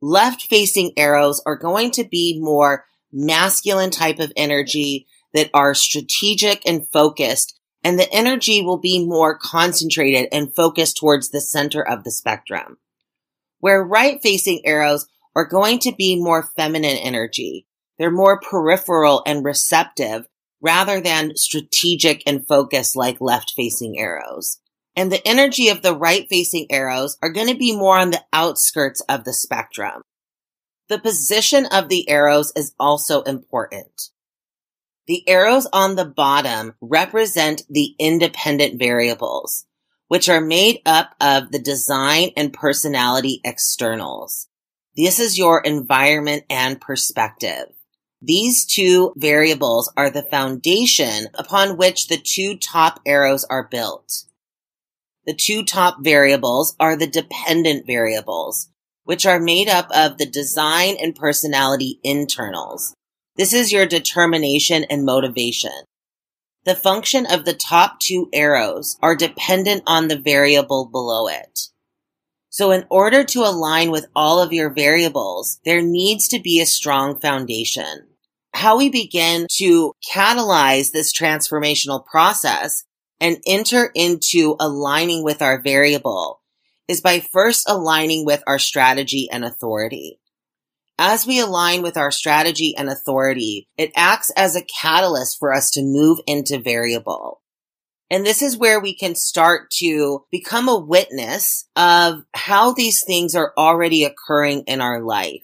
Left 0.00 0.42
facing 0.42 0.92
arrows 0.96 1.42
are 1.44 1.56
going 1.56 1.90
to 1.92 2.04
be 2.04 2.40
more 2.40 2.86
masculine 3.12 3.90
type 3.90 4.18
of 4.18 4.32
energy 4.36 5.06
that 5.34 5.50
are 5.52 5.74
strategic 5.74 6.66
and 6.66 6.88
focused, 6.88 7.58
and 7.84 7.98
the 7.98 8.10
energy 8.12 8.62
will 8.62 8.78
be 8.78 9.04
more 9.04 9.36
concentrated 9.36 10.28
and 10.32 10.54
focused 10.54 10.96
towards 10.96 11.30
the 11.30 11.40
center 11.40 11.86
of 11.86 12.04
the 12.04 12.10
spectrum. 12.10 12.78
Where 13.62 13.80
right 13.80 14.20
facing 14.20 14.66
arrows 14.66 15.06
are 15.36 15.46
going 15.46 15.78
to 15.78 15.92
be 15.92 16.16
more 16.16 16.50
feminine 16.56 16.96
energy. 16.96 17.68
They're 17.96 18.10
more 18.10 18.40
peripheral 18.40 19.22
and 19.24 19.44
receptive 19.44 20.26
rather 20.60 21.00
than 21.00 21.36
strategic 21.36 22.24
and 22.26 22.44
focused 22.44 22.96
like 22.96 23.20
left 23.20 23.52
facing 23.54 24.00
arrows. 24.00 24.58
And 24.96 25.12
the 25.12 25.24
energy 25.24 25.68
of 25.68 25.80
the 25.80 25.94
right 25.96 26.26
facing 26.28 26.66
arrows 26.70 27.16
are 27.22 27.30
going 27.30 27.46
to 27.46 27.56
be 27.56 27.76
more 27.76 27.96
on 27.96 28.10
the 28.10 28.24
outskirts 28.32 29.00
of 29.02 29.22
the 29.22 29.32
spectrum. 29.32 30.02
The 30.88 30.98
position 30.98 31.66
of 31.66 31.88
the 31.88 32.10
arrows 32.10 32.52
is 32.56 32.74
also 32.80 33.22
important. 33.22 34.10
The 35.06 35.22
arrows 35.28 35.68
on 35.72 35.94
the 35.94 36.04
bottom 36.04 36.74
represent 36.80 37.62
the 37.70 37.94
independent 38.00 38.80
variables, 38.80 39.66
which 40.12 40.28
are 40.28 40.42
made 40.42 40.78
up 40.84 41.14
of 41.22 41.52
the 41.52 41.58
design 41.58 42.28
and 42.36 42.52
personality 42.52 43.40
externals. 43.44 44.46
This 44.94 45.18
is 45.18 45.38
your 45.38 45.62
environment 45.62 46.44
and 46.50 46.78
perspective. 46.78 47.64
These 48.20 48.66
two 48.66 49.14
variables 49.16 49.90
are 49.96 50.10
the 50.10 50.24
foundation 50.24 51.28
upon 51.32 51.78
which 51.78 52.08
the 52.08 52.18
two 52.18 52.58
top 52.58 53.00
arrows 53.06 53.44
are 53.44 53.66
built. 53.70 54.24
The 55.24 55.32
two 55.32 55.64
top 55.64 56.04
variables 56.04 56.76
are 56.78 56.94
the 56.94 57.06
dependent 57.06 57.86
variables, 57.86 58.68
which 59.04 59.24
are 59.24 59.40
made 59.40 59.70
up 59.70 59.88
of 59.94 60.18
the 60.18 60.26
design 60.26 60.96
and 61.00 61.16
personality 61.16 62.00
internals. 62.04 62.92
This 63.36 63.54
is 63.54 63.72
your 63.72 63.86
determination 63.86 64.84
and 64.90 65.06
motivation. 65.06 65.84
The 66.64 66.76
function 66.76 67.26
of 67.26 67.44
the 67.44 67.54
top 67.54 67.98
two 67.98 68.28
arrows 68.32 68.96
are 69.02 69.16
dependent 69.16 69.82
on 69.86 70.06
the 70.06 70.18
variable 70.18 70.86
below 70.86 71.26
it. 71.26 71.58
So 72.50 72.70
in 72.70 72.84
order 72.88 73.24
to 73.24 73.40
align 73.40 73.90
with 73.90 74.06
all 74.14 74.38
of 74.40 74.52
your 74.52 74.70
variables, 74.70 75.58
there 75.64 75.82
needs 75.82 76.28
to 76.28 76.38
be 76.38 76.60
a 76.60 76.66
strong 76.66 77.18
foundation. 77.18 78.06
How 78.54 78.76
we 78.76 78.90
begin 78.90 79.46
to 79.56 79.92
catalyze 80.08 80.92
this 80.92 81.12
transformational 81.12 82.04
process 82.06 82.84
and 83.18 83.38
enter 83.46 83.90
into 83.94 84.54
aligning 84.60 85.24
with 85.24 85.42
our 85.42 85.60
variable 85.62 86.42
is 86.86 87.00
by 87.00 87.20
first 87.20 87.68
aligning 87.68 88.24
with 88.24 88.42
our 88.46 88.58
strategy 88.58 89.28
and 89.32 89.44
authority. 89.44 90.20
As 91.04 91.26
we 91.26 91.40
align 91.40 91.82
with 91.82 91.96
our 91.96 92.12
strategy 92.12 92.76
and 92.78 92.88
authority, 92.88 93.66
it 93.76 93.90
acts 93.96 94.30
as 94.36 94.54
a 94.54 94.62
catalyst 94.62 95.36
for 95.36 95.52
us 95.52 95.68
to 95.72 95.82
move 95.82 96.20
into 96.28 96.60
variable. 96.60 97.42
And 98.08 98.24
this 98.24 98.40
is 98.40 98.56
where 98.56 98.78
we 98.78 98.94
can 98.94 99.16
start 99.16 99.72
to 99.78 100.24
become 100.30 100.68
a 100.68 100.78
witness 100.78 101.66
of 101.74 102.22
how 102.34 102.72
these 102.72 103.02
things 103.04 103.34
are 103.34 103.52
already 103.58 104.04
occurring 104.04 104.62
in 104.68 104.80
our 104.80 105.02
life. 105.02 105.42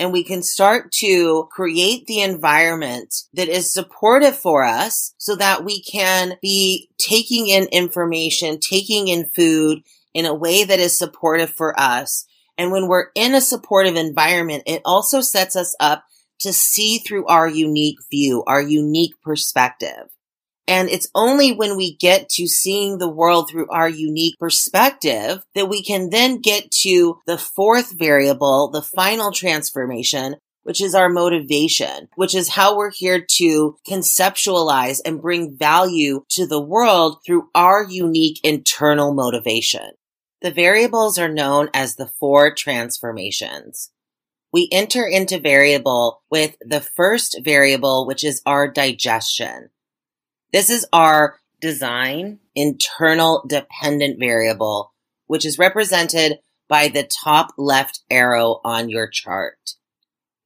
And 0.00 0.10
we 0.10 0.24
can 0.24 0.42
start 0.42 0.90
to 1.00 1.50
create 1.52 2.06
the 2.06 2.22
environment 2.22 3.14
that 3.34 3.50
is 3.50 3.70
supportive 3.70 4.38
for 4.38 4.64
us 4.64 5.12
so 5.18 5.36
that 5.36 5.66
we 5.66 5.82
can 5.82 6.38
be 6.40 6.88
taking 6.98 7.48
in 7.48 7.64
information, 7.64 8.58
taking 8.58 9.08
in 9.08 9.26
food 9.26 9.80
in 10.14 10.24
a 10.24 10.34
way 10.34 10.64
that 10.64 10.78
is 10.78 10.96
supportive 10.96 11.50
for 11.50 11.78
us. 11.78 12.24
And 12.58 12.72
when 12.72 12.88
we're 12.88 13.06
in 13.14 13.34
a 13.34 13.40
supportive 13.40 13.94
environment, 13.94 14.64
it 14.66 14.82
also 14.84 15.20
sets 15.20 15.54
us 15.56 15.74
up 15.78 16.04
to 16.40 16.52
see 16.52 16.98
through 16.98 17.26
our 17.26 17.48
unique 17.48 17.98
view, 18.10 18.44
our 18.46 18.60
unique 18.60 19.14
perspective. 19.22 20.08
And 20.66 20.90
it's 20.90 21.08
only 21.14 21.52
when 21.52 21.78
we 21.78 21.96
get 21.96 22.28
to 22.30 22.46
seeing 22.46 22.98
the 22.98 23.08
world 23.08 23.48
through 23.48 23.70
our 23.70 23.88
unique 23.88 24.34
perspective 24.38 25.42
that 25.54 25.68
we 25.68 25.82
can 25.82 26.10
then 26.10 26.40
get 26.40 26.70
to 26.82 27.20
the 27.26 27.38
fourth 27.38 27.98
variable, 27.98 28.70
the 28.70 28.82
final 28.82 29.32
transformation, 29.32 30.36
which 30.64 30.82
is 30.82 30.94
our 30.94 31.08
motivation, 31.08 32.08
which 32.16 32.34
is 32.34 32.50
how 32.50 32.76
we're 32.76 32.90
here 32.90 33.24
to 33.36 33.78
conceptualize 33.88 34.98
and 35.06 35.22
bring 35.22 35.56
value 35.56 36.22
to 36.28 36.46
the 36.46 36.60
world 36.60 37.20
through 37.24 37.48
our 37.54 37.86
unique 37.88 38.38
internal 38.44 39.14
motivation. 39.14 39.92
The 40.40 40.50
variables 40.52 41.18
are 41.18 41.28
known 41.28 41.68
as 41.74 41.96
the 41.96 42.06
four 42.06 42.54
transformations. 42.54 43.90
We 44.52 44.68
enter 44.70 45.04
into 45.04 45.40
variable 45.40 46.22
with 46.30 46.56
the 46.60 46.80
first 46.80 47.40
variable, 47.44 48.06
which 48.06 48.22
is 48.22 48.40
our 48.46 48.68
digestion. 48.68 49.70
This 50.52 50.70
is 50.70 50.86
our 50.92 51.38
design 51.60 52.38
internal 52.54 53.44
dependent 53.48 54.20
variable, 54.20 54.94
which 55.26 55.44
is 55.44 55.58
represented 55.58 56.38
by 56.68 56.88
the 56.88 57.10
top 57.22 57.48
left 57.58 58.00
arrow 58.08 58.60
on 58.64 58.88
your 58.88 59.08
chart. 59.08 59.74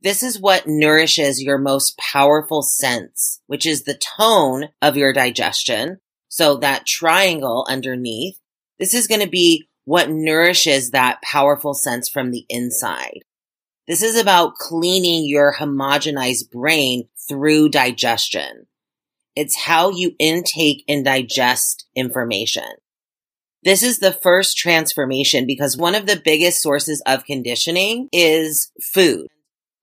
This 0.01 0.23
is 0.23 0.41
what 0.41 0.67
nourishes 0.67 1.43
your 1.43 1.59
most 1.59 1.99
powerful 1.99 2.63
sense, 2.63 3.41
which 3.47 3.67
is 3.67 3.85
the 3.85 4.01
tone 4.17 4.71
of 4.81 4.97
your 4.97 5.13
digestion. 5.13 5.99
So 6.29 6.57
that 6.57 6.87
triangle 6.87 7.67
underneath, 7.69 8.39
this 8.79 8.95
is 8.95 9.07
going 9.07 9.21
to 9.21 9.29
be 9.29 9.69
what 9.85 10.11
nourishes 10.11 10.91
that 10.91 11.23
powerful 11.23 11.75
sense 11.75 12.09
from 12.09 12.31
the 12.31 12.45
inside. 12.49 13.21
This 13.89 14.03
is 14.03 14.17
about 14.17 14.55
cleaning 14.55 15.25
your 15.27 15.55
homogenized 15.59 16.51
brain 16.51 17.09
through 17.29 17.71
digestion. 17.71 18.67
It's 19.35 19.57
how 19.57 19.91
you 19.91 20.15
intake 20.19 20.85
and 20.89 21.05
digest 21.05 21.87
information. 21.97 22.65
This 23.65 23.83
is 23.83 23.99
the 23.99 24.13
first 24.13 24.57
transformation 24.57 25.47
because 25.47 25.77
one 25.77 25.95
of 25.95 26.07
the 26.07 26.21
biggest 26.23 26.61
sources 26.61 27.03
of 27.07 27.25
conditioning 27.25 28.09
is 28.13 28.73
food. 28.81 29.29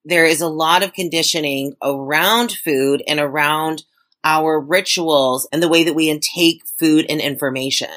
There 0.06 0.26
is 0.26 0.42
a 0.42 0.48
lot 0.48 0.84
of 0.84 0.94
conditioning 0.94 1.74
around 1.82 2.52
food 2.52 3.04
and 3.08 3.20
around 3.20 3.84
our 4.24 4.60
rituals 4.60 5.48
and 5.52 5.64
the 5.64 5.70
way 5.70 5.84
that 5.84 5.96
we 5.96 6.10
intake 6.10 6.62
food 6.78 7.06
and 7.10 7.22
information. 7.22 7.90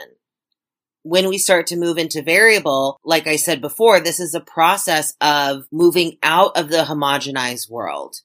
When 1.05 1.29
we 1.29 1.39
start 1.39 1.67
to 1.69 1.77
move 1.77 1.99
into 1.99 2.23
variable, 2.23 2.99
like 3.05 3.27
I 3.27 3.37
said 3.37 3.61
before, 3.61 3.99
this 3.99 4.21
is 4.21 4.35
a 4.35 4.41
process 4.41 5.15
of 5.21 5.65
moving 5.73 6.19
out 6.23 6.57
of 6.57 6.69
the 6.69 6.85
homogenized 6.85 7.69
world. 7.69 8.17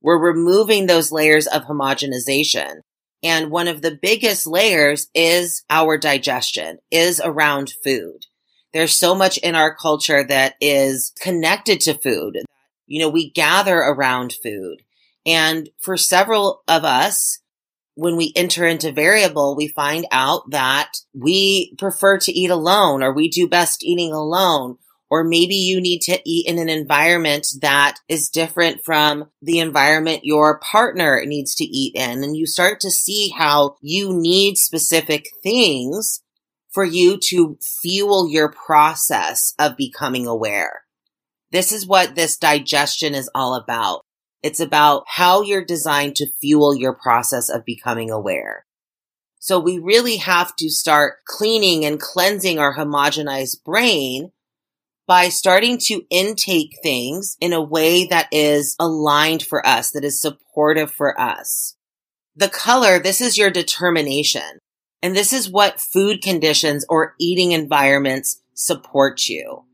We're 0.00 0.20
removing 0.20 0.86
those 0.86 1.10
layers 1.10 1.46
of 1.46 1.64
homogenization. 1.64 2.76
And 3.24 3.50
one 3.50 3.68
of 3.68 3.82
the 3.82 3.98
biggest 4.00 4.46
layers 4.46 5.08
is 5.14 5.64
our 5.70 5.98
digestion, 5.98 6.78
is 6.90 7.20
around 7.22 7.72
food. 7.84 8.26
There's 8.72 8.98
so 8.98 9.14
much 9.14 9.38
in 9.38 9.54
our 9.54 9.74
culture 9.74 10.24
that 10.24 10.54
is 10.60 11.12
connected 11.20 11.80
to 11.80 11.94
food. 11.94 12.38
You 12.86 13.00
know, 13.00 13.08
we 13.08 13.30
gather 13.30 13.76
around 13.76 14.34
food. 14.42 14.82
And 15.26 15.70
for 15.80 15.96
several 15.96 16.62
of 16.66 16.84
us, 16.84 17.40
when 17.94 18.16
we 18.16 18.32
enter 18.34 18.66
into 18.66 18.92
variable, 18.92 19.54
we 19.56 19.68
find 19.68 20.06
out 20.10 20.50
that 20.50 20.92
we 21.14 21.74
prefer 21.78 22.18
to 22.18 22.32
eat 22.32 22.50
alone 22.50 23.02
or 23.02 23.12
we 23.12 23.28
do 23.28 23.48
best 23.48 23.84
eating 23.84 24.12
alone 24.12 24.78
or 25.12 25.24
maybe 25.24 25.56
you 25.56 25.78
need 25.78 26.00
to 26.00 26.18
eat 26.24 26.48
in 26.48 26.58
an 26.58 26.70
environment 26.70 27.46
that 27.60 27.98
is 28.08 28.30
different 28.30 28.82
from 28.82 29.28
the 29.42 29.58
environment 29.58 30.24
your 30.24 30.58
partner 30.60 31.22
needs 31.26 31.54
to 31.56 31.64
eat 31.64 31.94
in. 31.94 32.24
And 32.24 32.34
you 32.34 32.46
start 32.46 32.80
to 32.80 32.90
see 32.90 33.28
how 33.28 33.76
you 33.82 34.14
need 34.14 34.56
specific 34.56 35.28
things 35.42 36.22
for 36.70 36.82
you 36.82 37.18
to 37.24 37.58
fuel 37.82 38.26
your 38.30 38.50
process 38.52 39.52
of 39.58 39.76
becoming 39.76 40.26
aware. 40.26 40.84
This 41.50 41.72
is 41.72 41.86
what 41.86 42.14
this 42.14 42.38
digestion 42.38 43.14
is 43.14 43.28
all 43.34 43.54
about. 43.54 44.06
It's 44.42 44.60
about 44.60 45.04
how 45.06 45.42
you're 45.42 45.64
designed 45.64 46.16
to 46.16 46.30
fuel 46.40 46.74
your 46.74 46.94
process 46.94 47.48
of 47.48 47.64
becoming 47.64 48.10
aware. 48.10 48.66
So 49.38 49.58
we 49.58 49.78
really 49.78 50.16
have 50.18 50.54
to 50.56 50.68
start 50.68 51.24
cleaning 51.26 51.84
and 51.84 52.00
cleansing 52.00 52.58
our 52.58 52.76
homogenized 52.76 53.64
brain 53.64 54.32
by 55.06 55.28
starting 55.28 55.78
to 55.78 56.02
intake 56.10 56.78
things 56.82 57.36
in 57.40 57.52
a 57.52 57.62
way 57.62 58.06
that 58.06 58.28
is 58.30 58.76
aligned 58.78 59.42
for 59.42 59.66
us, 59.66 59.90
that 59.90 60.04
is 60.04 60.20
supportive 60.20 60.92
for 60.92 61.20
us. 61.20 61.76
The 62.36 62.48
color, 62.48 62.98
this 62.98 63.20
is 63.20 63.36
your 63.36 63.50
determination. 63.50 64.58
And 65.02 65.16
this 65.16 65.32
is 65.32 65.50
what 65.50 65.80
food 65.80 66.22
conditions 66.22 66.86
or 66.88 67.14
eating 67.18 67.52
environments 67.52 68.40
support 68.54 69.28
you. 69.28 69.64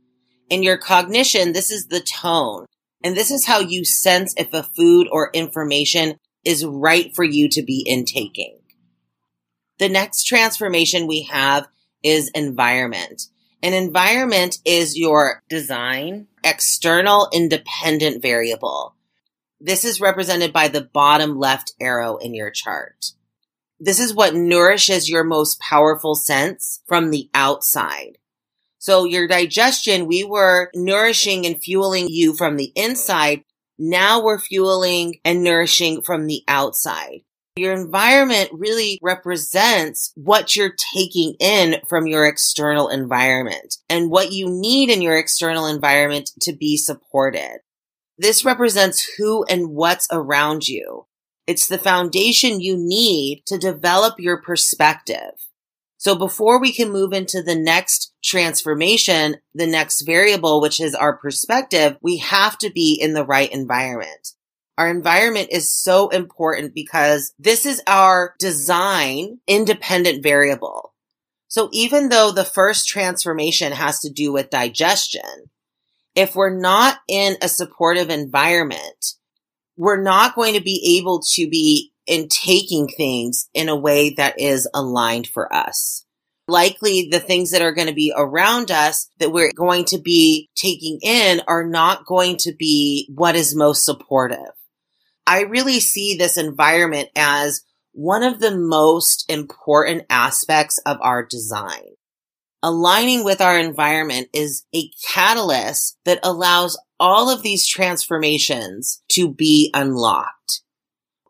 In 0.49 0.63
your 0.63 0.79
cognition, 0.79 1.53
this 1.53 1.71
is 1.71 1.89
the 1.89 2.01
tone. 2.01 2.65
And 3.03 3.17
this 3.17 3.31
is 3.31 3.47
how 3.47 3.61
you 3.61 3.85
sense 3.85 4.35
if 4.37 4.53
a 4.53 4.63
food 4.63 5.09
or 5.11 5.31
information 5.33 6.19
is 6.45 6.65
right 6.65 7.15
for 7.15 7.25
you 7.25 7.49
to 7.51 7.63
be 7.63 7.85
intaking. 7.87 8.59
The 9.79 9.89
next 9.89 10.25
transformation 10.25 11.07
we 11.07 11.23
have 11.25 11.69
is 12.03 12.31
environment. 12.35 13.23
An 13.63 13.75
environment 13.75 14.59
is 14.65 14.97
your 14.97 15.43
design, 15.49 16.27
external 16.45 17.29
independent 17.33 18.23
variable. 18.23 18.95
This 19.61 19.85
is 19.85 20.01
represented 20.01 20.53
by 20.53 20.69
the 20.69 20.83
bottom 20.83 21.39
left 21.39 21.73
arrow 21.81 22.17
in 22.17 22.35
your 22.35 22.51
chart. 22.51 23.07
This 23.81 23.99
is 24.01 24.15
what 24.15 24.35
nourishes 24.35 25.09
your 25.09 25.25
most 25.25 25.61
powerful 25.61 26.15
sense 26.15 26.83
from 26.87 27.11
the 27.11 27.29
outside. 27.35 28.18
So 28.89 29.05
your 29.05 29.29
digestion, 29.29 30.07
we 30.07 30.25
were 30.25 30.71
nourishing 30.75 31.45
and 31.45 31.63
fueling 31.63 32.07
you 32.09 32.35
from 32.35 32.57
the 32.57 32.73
inside. 32.75 33.43
Now 33.79 34.25
we're 34.25 34.39
fueling 34.39 35.17
and 35.27 35.45
nourishing 35.45 36.01
from 36.01 36.27
the 36.27 36.41
outside. 36.49 37.19
Your 37.57 37.75
environment 37.75 38.49
really 38.51 38.99
represents 39.03 40.11
what 40.15 40.57
you're 40.57 40.73
taking 40.95 41.35
in 41.39 41.83
from 41.87 42.07
your 42.07 42.27
external 42.27 42.89
environment 42.89 43.77
and 43.91 44.11
what 44.11 44.33
you 44.33 44.49
need 44.49 44.89
in 44.89 45.03
your 45.03 45.19
external 45.19 45.67
environment 45.67 46.31
to 46.41 46.55
be 46.55 46.79
supported. 46.79 47.59
This 48.17 48.43
represents 48.43 49.07
who 49.19 49.45
and 49.51 49.69
what's 49.69 50.09
around 50.11 50.67
you. 50.67 51.05
It's 51.47 51.69
the 51.69 51.77
foundation 51.77 52.63
you 52.63 52.75
need 52.79 53.43
to 53.49 53.59
develop 53.59 54.15
your 54.19 54.41
perspective. 54.41 55.48
So 55.99 56.15
before 56.15 56.61
we 56.61 56.73
can 56.73 56.93
move 56.93 57.13
into 57.13 57.43
the 57.43 57.57
next 57.57 58.15
transformation, 58.23 59.37
the 59.53 59.67
next 59.67 60.03
variable, 60.03 60.61
which 60.61 60.81
is 60.81 60.95
our 60.95 61.17
perspective, 61.17 61.97
we 62.01 62.19
have 62.19 62.57
to 62.59 62.71
be 62.71 62.99
in 63.01 63.15
the 63.15 63.27
right 63.27 63.51
environment. 63.53 64.29
Our 64.79 64.89
environment 64.89 65.49
is 65.51 65.75
so 65.75 66.09
important 66.11 66.73
because 66.73 67.35
this 67.37 67.67
is 67.67 67.83
our 67.89 68.37
design 68.39 69.41
independent 69.49 70.23
variable. 70.23 70.95
So 71.49 71.69
even 71.73 72.11
though 72.11 72.31
the 72.31 72.45
first 72.45 72.87
transformation 72.87 73.73
has 73.73 73.99
to 74.01 74.11
do 74.11 74.33
with 74.33 74.51
digestion, 74.51 75.51
if 76.15 76.37
we're 76.37 76.57
not 76.57 76.99
in 77.09 77.37
a 77.43 77.49
supportive 77.49 78.09
environment, 78.09 79.15
we're 79.77 80.01
not 80.01 80.37
going 80.37 80.55
to 80.55 80.61
be 80.61 80.99
able 80.99 81.23
to 81.35 81.49
be 81.49 81.93
in 82.09 82.29
taking 82.29 82.89
things 82.89 83.49
in 83.55 83.69
a 83.69 83.77
way 83.77 84.11
that 84.11 84.41
is 84.41 84.69
aligned 84.75 85.29
for 85.29 85.53
us. 85.55 86.05
Likely 86.49 87.09
the 87.11 87.21
things 87.21 87.51
that 87.51 87.61
are 87.61 87.75
going 87.75 87.89
to 87.89 87.95
be 87.95 88.13
around 88.17 88.71
us 88.71 89.09
that 89.19 89.31
we're 89.31 89.53
going 89.53 89.85
to 89.87 89.99
be 89.99 90.49
taking 90.57 90.99
in 91.03 91.43
are 91.47 91.67
not 91.67 92.07
going 92.07 92.39
to 92.39 92.53
be 92.53 93.09
what 93.15 93.37
is 93.37 93.55
most 93.55 93.85
supportive. 93.85 94.39
I 95.27 95.43
really 95.43 95.79
see 95.79 96.17
this 96.17 96.39
environment 96.39 97.11
as 97.15 97.61
one 97.93 98.23
of 98.23 98.41
the 98.41 98.57
most 98.57 99.31
important 99.31 100.05
aspects 100.09 100.79
of 100.87 100.97
our 101.03 101.23
design. 101.23 101.97
Aligning 102.63 103.25
with 103.25 103.41
our 103.41 103.59
environment 103.59 104.29
is 104.33 104.65
a 104.75 104.91
catalyst 105.07 105.99
that 106.05 106.19
allows 106.23 106.79
all 106.99 107.29
of 107.29 107.43
these 107.43 107.67
transformations 107.67 109.03
to 109.11 109.33
be 109.33 109.71
unlocked. 109.75 110.63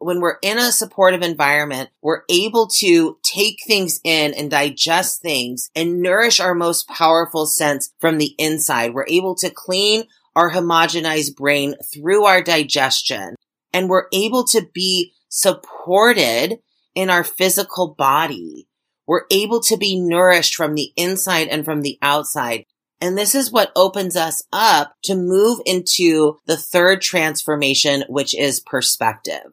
When 0.01 0.21
we're 0.21 0.39
in 0.43 0.59
a 0.59 0.73
supportive 0.73 1.23
environment, 1.23 1.91
we're 2.03 2.23
able 2.29 2.69
to 2.79 3.19
take 3.23 3.59
things 3.67 4.01
in 4.05 4.33
and 4.35 4.51
digest 4.51 5.21
things 5.21 5.71
and 5.75 6.03
nourish 6.03 6.41
our 6.41 6.55
most 6.55 6.89
powerful 6.89 7.47
sense 7.47 7.93
from 7.99 8.19
the 8.19 8.35
inside. 8.39 8.95
We're 8.95 9.07
able 9.09 9.35
to 9.37 9.51
clean 9.51 10.05
our 10.37 10.53
homogenized 10.53 11.37
brain 11.37 11.75
through 11.93 12.25
our 12.25 12.43
digestion 12.43 13.35
and 13.73 13.89
we're 13.89 14.07
able 14.13 14.45
to 14.45 14.67
be 14.73 15.13
supported 15.29 16.59
in 16.95 17.11
our 17.11 17.25
physical 17.25 17.95
body. 17.95 18.69
We're 19.07 19.25
able 19.31 19.61
to 19.63 19.77
be 19.77 19.99
nourished 19.99 20.55
from 20.55 20.75
the 20.75 20.93
inside 20.97 21.49
and 21.49 21.65
from 21.65 21.83
the 21.83 21.99
outside. 22.03 22.65
And 23.01 23.17
this 23.17 23.35
is 23.35 23.53
what 23.53 23.73
opens 23.77 24.17
us 24.17 24.43
up 24.53 24.95
to 25.05 25.15
move 25.15 25.61
into 25.65 26.39
the 26.47 26.57
third 26.57 27.01
transformation, 27.01 28.05
which 28.09 28.35
is 28.37 28.61
perspective. 28.61 29.53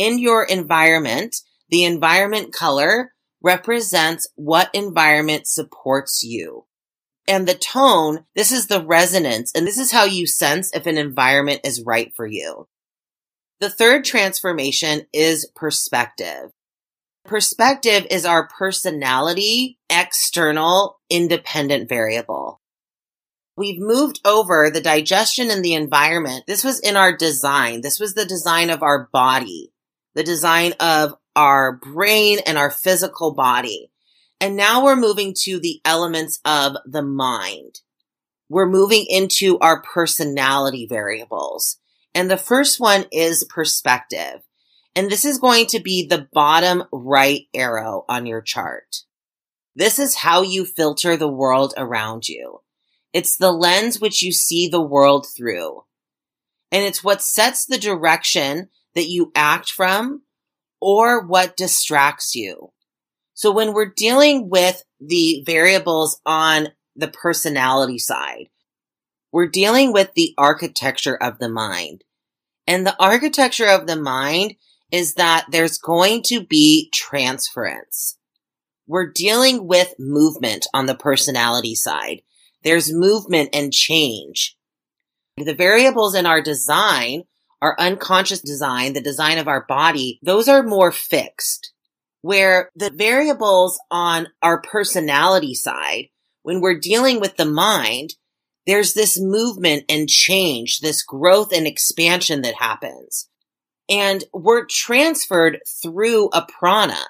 In 0.00 0.18
your 0.18 0.44
environment, 0.44 1.36
the 1.68 1.84
environment 1.84 2.54
color 2.54 3.12
represents 3.42 4.26
what 4.34 4.70
environment 4.72 5.46
supports 5.46 6.22
you. 6.22 6.64
And 7.28 7.46
the 7.46 7.54
tone, 7.54 8.24
this 8.34 8.50
is 8.50 8.68
the 8.68 8.82
resonance, 8.82 9.52
and 9.54 9.66
this 9.66 9.76
is 9.76 9.92
how 9.92 10.04
you 10.04 10.26
sense 10.26 10.74
if 10.74 10.86
an 10.86 10.96
environment 10.96 11.60
is 11.64 11.84
right 11.84 12.14
for 12.16 12.26
you. 12.26 12.66
The 13.60 13.68
third 13.68 14.06
transformation 14.06 15.02
is 15.12 15.50
perspective. 15.54 16.50
Perspective 17.26 18.06
is 18.10 18.24
our 18.24 18.48
personality, 18.48 19.78
external, 19.90 20.98
independent 21.10 21.90
variable. 21.90 22.62
We've 23.54 23.78
moved 23.78 24.18
over 24.24 24.70
the 24.70 24.80
digestion 24.80 25.50
and 25.50 25.62
the 25.62 25.74
environment. 25.74 26.44
This 26.46 26.64
was 26.64 26.80
in 26.80 26.96
our 26.96 27.14
design. 27.14 27.82
This 27.82 28.00
was 28.00 28.14
the 28.14 28.24
design 28.24 28.70
of 28.70 28.82
our 28.82 29.10
body, 29.12 29.74
the 30.14 30.22
design 30.22 30.74
of 30.80 31.14
our 31.36 31.76
brain 31.76 32.38
and 32.46 32.58
our 32.58 32.70
physical 32.70 33.34
body. 33.34 33.90
And 34.40 34.56
now 34.56 34.84
we're 34.84 34.96
moving 34.96 35.34
to 35.42 35.60
the 35.60 35.80
elements 35.84 36.40
of 36.44 36.76
the 36.86 37.02
mind. 37.02 37.80
We're 38.48 38.68
moving 38.68 39.06
into 39.08 39.58
our 39.58 39.82
personality 39.82 40.86
variables. 40.88 41.78
And 42.14 42.30
the 42.30 42.36
first 42.36 42.80
one 42.80 43.04
is 43.12 43.46
perspective. 43.48 44.40
And 44.96 45.08
this 45.08 45.24
is 45.24 45.38
going 45.38 45.66
to 45.66 45.80
be 45.80 46.06
the 46.06 46.26
bottom 46.32 46.82
right 46.90 47.46
arrow 47.54 48.04
on 48.08 48.26
your 48.26 48.40
chart. 48.40 49.04
This 49.76 49.98
is 49.98 50.16
how 50.16 50.42
you 50.42 50.64
filter 50.64 51.16
the 51.16 51.28
world 51.28 51.74
around 51.76 52.26
you. 52.26 52.60
It's 53.12 53.36
the 53.36 53.52
lens 53.52 54.00
which 54.00 54.22
you 54.22 54.32
see 54.32 54.68
the 54.68 54.80
world 54.80 55.26
through. 55.36 55.84
And 56.72 56.84
it's 56.84 57.04
what 57.04 57.22
sets 57.22 57.66
the 57.66 57.78
direction 57.78 58.68
that 58.94 59.08
you 59.08 59.32
act 59.34 59.70
from 59.70 60.22
or 60.80 61.26
what 61.26 61.56
distracts 61.56 62.34
you. 62.34 62.72
So 63.34 63.52
when 63.52 63.72
we're 63.72 63.92
dealing 63.96 64.50
with 64.50 64.84
the 65.00 65.42
variables 65.46 66.20
on 66.26 66.68
the 66.96 67.08
personality 67.08 67.98
side, 67.98 68.48
we're 69.32 69.48
dealing 69.48 69.92
with 69.92 70.12
the 70.14 70.34
architecture 70.36 71.16
of 71.16 71.38
the 71.38 71.48
mind. 71.48 72.04
And 72.66 72.86
the 72.86 72.96
architecture 73.02 73.68
of 73.68 73.86
the 73.86 73.96
mind 73.96 74.56
is 74.90 75.14
that 75.14 75.46
there's 75.50 75.78
going 75.78 76.22
to 76.24 76.44
be 76.44 76.90
transference. 76.92 78.18
We're 78.86 79.10
dealing 79.10 79.66
with 79.66 79.94
movement 79.98 80.66
on 80.74 80.86
the 80.86 80.96
personality 80.96 81.74
side. 81.76 82.22
There's 82.64 82.92
movement 82.92 83.50
and 83.52 83.72
change. 83.72 84.56
The 85.36 85.54
variables 85.54 86.14
in 86.14 86.26
our 86.26 86.42
design, 86.42 87.22
our 87.62 87.76
unconscious 87.78 88.40
design, 88.40 88.92
the 88.92 89.00
design 89.00 89.38
of 89.38 89.48
our 89.48 89.64
body, 89.66 90.18
those 90.22 90.48
are 90.48 90.62
more 90.62 90.92
fixed. 90.92 91.72
Where 92.22 92.70
the 92.74 92.90
variables 92.90 93.80
on 93.90 94.28
our 94.42 94.60
personality 94.60 95.54
side, 95.54 96.08
when 96.42 96.60
we're 96.60 96.78
dealing 96.78 97.20
with 97.20 97.36
the 97.36 97.46
mind, 97.46 98.14
there's 98.66 98.92
this 98.92 99.18
movement 99.18 99.84
and 99.88 100.08
change, 100.08 100.80
this 100.80 101.02
growth 101.02 101.52
and 101.52 101.66
expansion 101.66 102.42
that 102.42 102.54
happens. 102.54 103.28
And 103.88 104.22
we're 104.32 104.66
transferred 104.66 105.60
through 105.82 106.28
a 106.32 106.46
prana. 106.46 107.02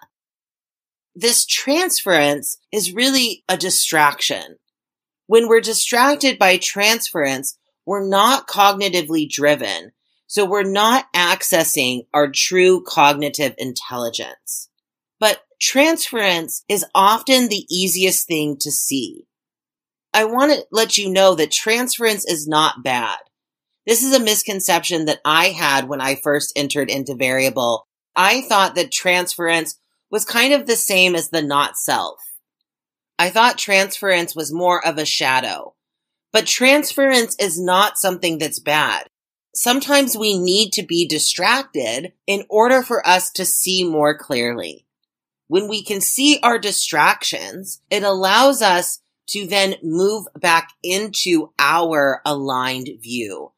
This 1.15 1.45
transference 1.45 2.59
is 2.73 2.95
really 2.95 3.45
a 3.49 3.57
distraction. 3.57 4.57
When 5.27 5.49
we're 5.49 5.61
distracted 5.61 6.39
by 6.39 6.57
transference, 6.57 7.59
we're 7.85 8.09
not 8.09 8.47
cognitively 8.47 9.29
driven. 9.29 9.93
So 10.31 10.45
we're 10.45 10.63
not 10.63 11.13
accessing 11.13 12.07
our 12.15 12.31
true 12.31 12.85
cognitive 12.87 13.53
intelligence. 13.59 14.69
But 15.19 15.41
transference 15.61 16.65
is 16.69 16.87
often 16.95 17.49
the 17.49 17.67
easiest 17.69 18.29
thing 18.29 18.57
to 18.61 18.71
see. 18.71 19.27
I 20.15 20.27
want 20.27 20.53
to 20.53 20.65
let 20.71 20.97
you 20.97 21.11
know 21.11 21.35
that 21.35 21.51
transference 21.51 22.25
is 22.25 22.47
not 22.47 22.85
bad. 22.85 23.19
This 23.89 24.05
is 24.05 24.15
a 24.15 24.23
misconception 24.23 25.07
that 25.07 25.19
I 25.25 25.47
had 25.47 25.89
when 25.89 26.01
I 26.01 26.15
first 26.15 26.53
entered 26.55 26.91
into 26.91 27.17
variable. 27.17 27.89
I 28.15 28.43
thought 28.43 28.77
that 28.77 28.93
transference 28.93 29.81
was 30.13 30.25
kind 30.25 30.53
of 30.53 30.67
the 30.67 30.77
same 30.77 31.17
as 31.17 31.31
the 31.31 31.43
not 31.43 31.77
self. 31.77 32.21
I 33.19 33.31
thought 33.31 33.59
transference 33.59 34.37
was 34.37 34.55
more 34.55 34.87
of 34.87 34.97
a 34.97 35.05
shadow. 35.05 35.75
But 36.33 36.47
transference 36.47 37.35
is 37.41 37.61
not 37.61 37.99
something 37.99 38.39
that's 38.39 38.61
bad. 38.61 39.09
Sometimes 39.55 40.17
we 40.17 40.39
need 40.39 40.73
to 40.75 40.83
be 40.83 41.07
distracted 41.07 42.13
in 42.27 42.45
order 42.49 42.83
for 42.83 43.07
us 43.07 43.31
to 43.33 43.45
see 43.45 43.85
more 43.85 44.17
clearly. 44.17 44.87
When 45.49 45.69
we 45.69 45.83
can 45.83 46.01
see 46.01 46.39
our 46.43 46.59
distractions, 46.59 47.83
it 47.91 48.05
allows 48.05 48.63
us 48.63 49.01
to 49.31 49.47
then 49.47 49.75
move 49.83 50.27
back 50.39 50.71
into 50.83 51.53
our 51.59 52.23
aligned 52.25 52.89
view. 53.01 53.53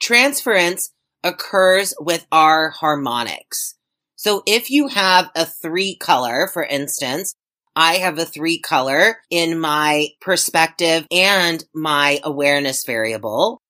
Transference 0.00 0.90
occurs 1.22 1.94
with 2.00 2.26
our 2.30 2.70
harmonics. 2.70 3.76
So 4.16 4.42
if 4.46 4.70
you 4.70 4.88
have 4.88 5.30
a 5.34 5.44
three 5.44 5.96
color, 5.96 6.48
for 6.52 6.64
instance, 6.64 7.34
I 7.76 7.94
have 7.94 8.18
a 8.18 8.24
three 8.24 8.58
color 8.58 9.18
in 9.30 9.58
my 9.58 10.08
perspective 10.20 11.06
and 11.10 11.64
my 11.74 12.20
awareness 12.22 12.84
variable. 12.84 13.60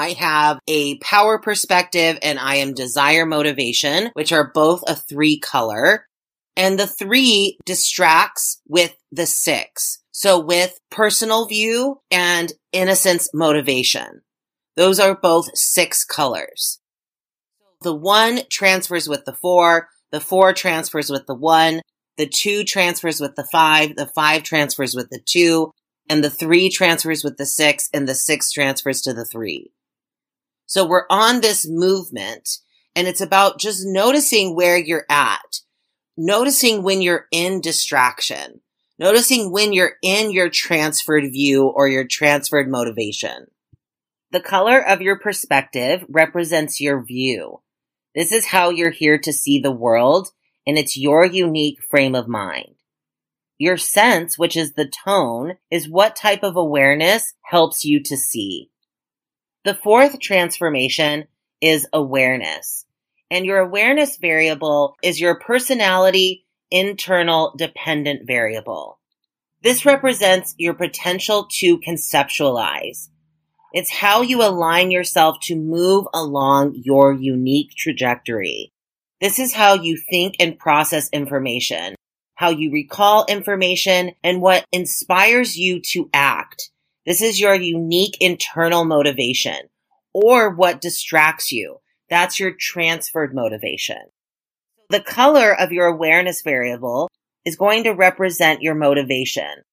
I 0.00 0.12
have 0.12 0.60
a 0.66 0.96
power 1.00 1.38
perspective 1.38 2.18
and 2.22 2.38
I 2.38 2.54
am 2.56 2.72
desire 2.72 3.26
motivation, 3.26 4.08
which 4.14 4.32
are 4.32 4.50
both 4.54 4.82
a 4.86 4.94
three 4.96 5.38
color. 5.38 6.06
And 6.56 6.78
the 6.78 6.86
three 6.86 7.58
distracts 7.66 8.62
with 8.66 8.96
the 9.12 9.26
six. 9.26 10.02
So 10.10 10.40
with 10.40 10.78
personal 10.90 11.46
view 11.46 12.00
and 12.10 12.50
innocence 12.72 13.28
motivation, 13.34 14.22
those 14.74 14.98
are 14.98 15.14
both 15.14 15.54
six 15.54 16.02
colors. 16.02 16.80
The 17.82 17.94
one 17.94 18.40
transfers 18.50 19.06
with 19.06 19.26
the 19.26 19.34
four, 19.34 19.88
the 20.12 20.20
four 20.20 20.54
transfers 20.54 21.10
with 21.10 21.26
the 21.26 21.34
one, 21.34 21.82
the 22.16 22.26
two 22.26 22.64
transfers 22.64 23.20
with 23.20 23.36
the 23.36 23.46
five, 23.52 23.96
the 23.96 24.10
five 24.14 24.44
transfers 24.44 24.94
with 24.94 25.10
the 25.10 25.20
two, 25.22 25.72
and 26.08 26.24
the 26.24 26.30
three 26.30 26.70
transfers 26.70 27.22
with 27.22 27.36
the 27.36 27.46
six, 27.46 27.90
and 27.92 28.08
the 28.08 28.14
six 28.14 28.50
transfers 28.50 29.02
to 29.02 29.12
the 29.12 29.26
three. 29.26 29.70
So 30.70 30.86
we're 30.86 31.06
on 31.10 31.40
this 31.40 31.66
movement 31.68 32.48
and 32.94 33.08
it's 33.08 33.20
about 33.20 33.58
just 33.58 33.80
noticing 33.84 34.54
where 34.54 34.78
you're 34.78 35.04
at, 35.10 35.62
noticing 36.16 36.84
when 36.84 37.02
you're 37.02 37.26
in 37.32 37.60
distraction, 37.60 38.60
noticing 38.96 39.50
when 39.50 39.72
you're 39.72 39.94
in 40.00 40.30
your 40.30 40.48
transferred 40.48 41.24
view 41.24 41.66
or 41.66 41.88
your 41.88 42.06
transferred 42.06 42.70
motivation. 42.70 43.48
The 44.30 44.38
color 44.38 44.78
of 44.78 45.02
your 45.02 45.18
perspective 45.18 46.04
represents 46.08 46.80
your 46.80 47.04
view. 47.04 47.62
This 48.14 48.30
is 48.30 48.46
how 48.46 48.70
you're 48.70 48.90
here 48.90 49.18
to 49.18 49.32
see 49.32 49.58
the 49.58 49.72
world 49.72 50.28
and 50.68 50.78
it's 50.78 50.96
your 50.96 51.26
unique 51.26 51.78
frame 51.90 52.14
of 52.14 52.28
mind. 52.28 52.76
Your 53.58 53.76
sense, 53.76 54.38
which 54.38 54.56
is 54.56 54.74
the 54.74 54.88
tone, 54.88 55.56
is 55.68 55.90
what 55.90 56.14
type 56.14 56.44
of 56.44 56.54
awareness 56.54 57.34
helps 57.42 57.84
you 57.84 58.00
to 58.04 58.16
see. 58.16 58.70
The 59.62 59.74
fourth 59.74 60.20
transformation 60.20 61.26
is 61.60 61.86
awareness. 61.92 62.86
And 63.30 63.44
your 63.44 63.58
awareness 63.58 64.16
variable 64.16 64.96
is 65.02 65.20
your 65.20 65.38
personality 65.38 66.46
internal 66.70 67.52
dependent 67.58 68.26
variable. 68.26 68.98
This 69.62 69.84
represents 69.84 70.54
your 70.56 70.72
potential 70.72 71.46
to 71.58 71.78
conceptualize. 71.78 73.10
It's 73.74 73.90
how 73.90 74.22
you 74.22 74.42
align 74.42 74.90
yourself 74.90 75.36
to 75.42 75.56
move 75.56 76.06
along 76.14 76.80
your 76.82 77.12
unique 77.12 77.72
trajectory. 77.76 78.72
This 79.20 79.38
is 79.38 79.52
how 79.52 79.74
you 79.74 79.98
think 79.98 80.36
and 80.40 80.58
process 80.58 81.10
information, 81.12 81.96
how 82.34 82.48
you 82.48 82.72
recall 82.72 83.26
information, 83.28 84.12
and 84.24 84.40
what 84.40 84.64
inspires 84.72 85.58
you 85.58 85.80
to 85.92 86.08
act. 86.14 86.70
This 87.10 87.22
is 87.22 87.40
your 87.40 87.56
unique 87.56 88.16
internal 88.20 88.84
motivation 88.84 89.62
or 90.12 90.54
what 90.54 90.80
distracts 90.80 91.50
you. 91.50 91.78
That's 92.08 92.38
your 92.38 92.52
transferred 92.52 93.34
motivation. 93.34 93.98
The 94.90 95.00
color 95.00 95.52
of 95.52 95.72
your 95.72 95.86
awareness 95.86 96.42
variable 96.42 97.10
is 97.44 97.56
going 97.56 97.82
to 97.82 97.94
represent 97.94 98.62
your 98.62 98.76
motivation, 98.76 99.64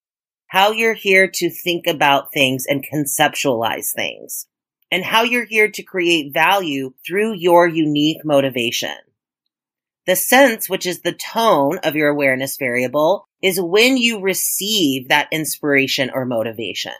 how 0.47 0.71
you're 0.71 0.95
here 0.95 1.30
to 1.36 1.52
think 1.52 1.86
about 1.86 2.34
things 2.34 2.65
and 2.67 2.84
conceptualize 2.84 3.93
things, 3.95 4.47
and 4.91 5.04
how 5.04 5.21
you're 5.21 5.45
here 5.45 5.69
to 5.69 5.84
create 5.84 6.34
value 6.34 6.95
through 7.06 7.36
your 7.36 7.67
unique 7.67 8.26
motivation. 8.26 8.97
The 10.08 10.15
sense, 10.15 10.67
which 10.67 10.88
is 10.88 11.02
the 11.02 11.13
tone 11.13 11.78
of 11.84 11.95
your 11.95 12.10
awareness 12.10 12.58
variable, 12.58 13.28
is 13.43 13.62
when 13.62 13.97
you 13.97 14.21
receive 14.21 15.10
that 15.10 15.28
inspiration 15.32 16.10
or 16.12 16.26
motivation. 16.26 16.93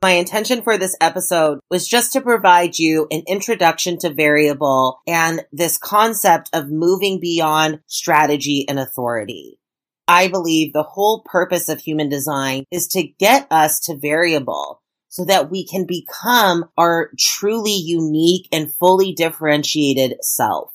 My 0.00 0.12
intention 0.12 0.62
for 0.62 0.78
this 0.78 0.96
episode 1.00 1.58
was 1.70 1.88
just 1.88 2.12
to 2.12 2.20
provide 2.20 2.78
you 2.78 3.08
an 3.10 3.24
introduction 3.26 3.98
to 3.98 4.14
variable 4.14 5.00
and 5.08 5.44
this 5.52 5.76
concept 5.76 6.50
of 6.52 6.70
moving 6.70 7.18
beyond 7.18 7.80
strategy 7.88 8.64
and 8.68 8.78
authority. 8.78 9.58
I 10.06 10.28
believe 10.28 10.72
the 10.72 10.84
whole 10.84 11.22
purpose 11.24 11.68
of 11.68 11.80
human 11.80 12.08
design 12.08 12.64
is 12.70 12.86
to 12.88 13.02
get 13.02 13.48
us 13.50 13.80
to 13.80 13.96
variable 13.96 14.80
so 15.08 15.24
that 15.24 15.50
we 15.50 15.66
can 15.66 15.84
become 15.84 16.66
our 16.78 17.10
truly 17.18 17.74
unique 17.74 18.46
and 18.52 18.72
fully 18.72 19.12
differentiated 19.12 20.14
self. 20.22 20.70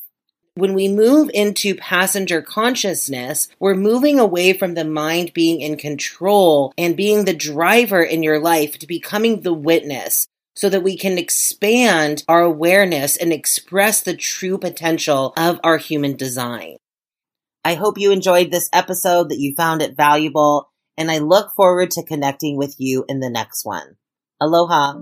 When 0.55 0.75
we 0.75 0.87
move 0.87 1.31
into 1.33 1.73
passenger 1.73 2.39
consciousness, 2.43 3.47
we're 3.59 3.73
moving 3.73 4.19
away 4.19 4.53
from 4.53 4.75
the 4.75 4.85
mind 4.85 5.33
being 5.33 5.61
in 5.61 5.77
control 5.77 6.73
and 6.77 6.95
being 6.95 7.25
the 7.25 7.33
driver 7.33 8.03
in 8.03 8.21
your 8.21 8.39
life 8.39 8.77
to 8.77 8.85
becoming 8.85 9.41
the 9.41 9.53
witness 9.53 10.27
so 10.55 10.69
that 10.69 10.83
we 10.83 10.95
can 10.95 11.17
expand 11.17 12.23
our 12.27 12.43
awareness 12.43 13.17
and 13.17 13.33
express 13.33 14.03
the 14.03 14.15
true 14.15 14.59
potential 14.59 15.33
of 15.35 15.59
our 15.63 15.77
human 15.77 16.15
design. 16.15 16.77
I 17.65 17.73
hope 17.73 17.97
you 17.97 18.11
enjoyed 18.11 18.51
this 18.51 18.69
episode, 18.71 19.29
that 19.29 19.39
you 19.39 19.55
found 19.55 19.81
it 19.81 19.97
valuable, 19.97 20.69
and 20.95 21.09
I 21.09 21.17
look 21.17 21.55
forward 21.55 21.89
to 21.91 22.03
connecting 22.03 22.57
with 22.57 22.75
you 22.77 23.05
in 23.07 23.21
the 23.21 23.29
next 23.29 23.65
one. 23.65 23.95
Aloha. 24.39 24.99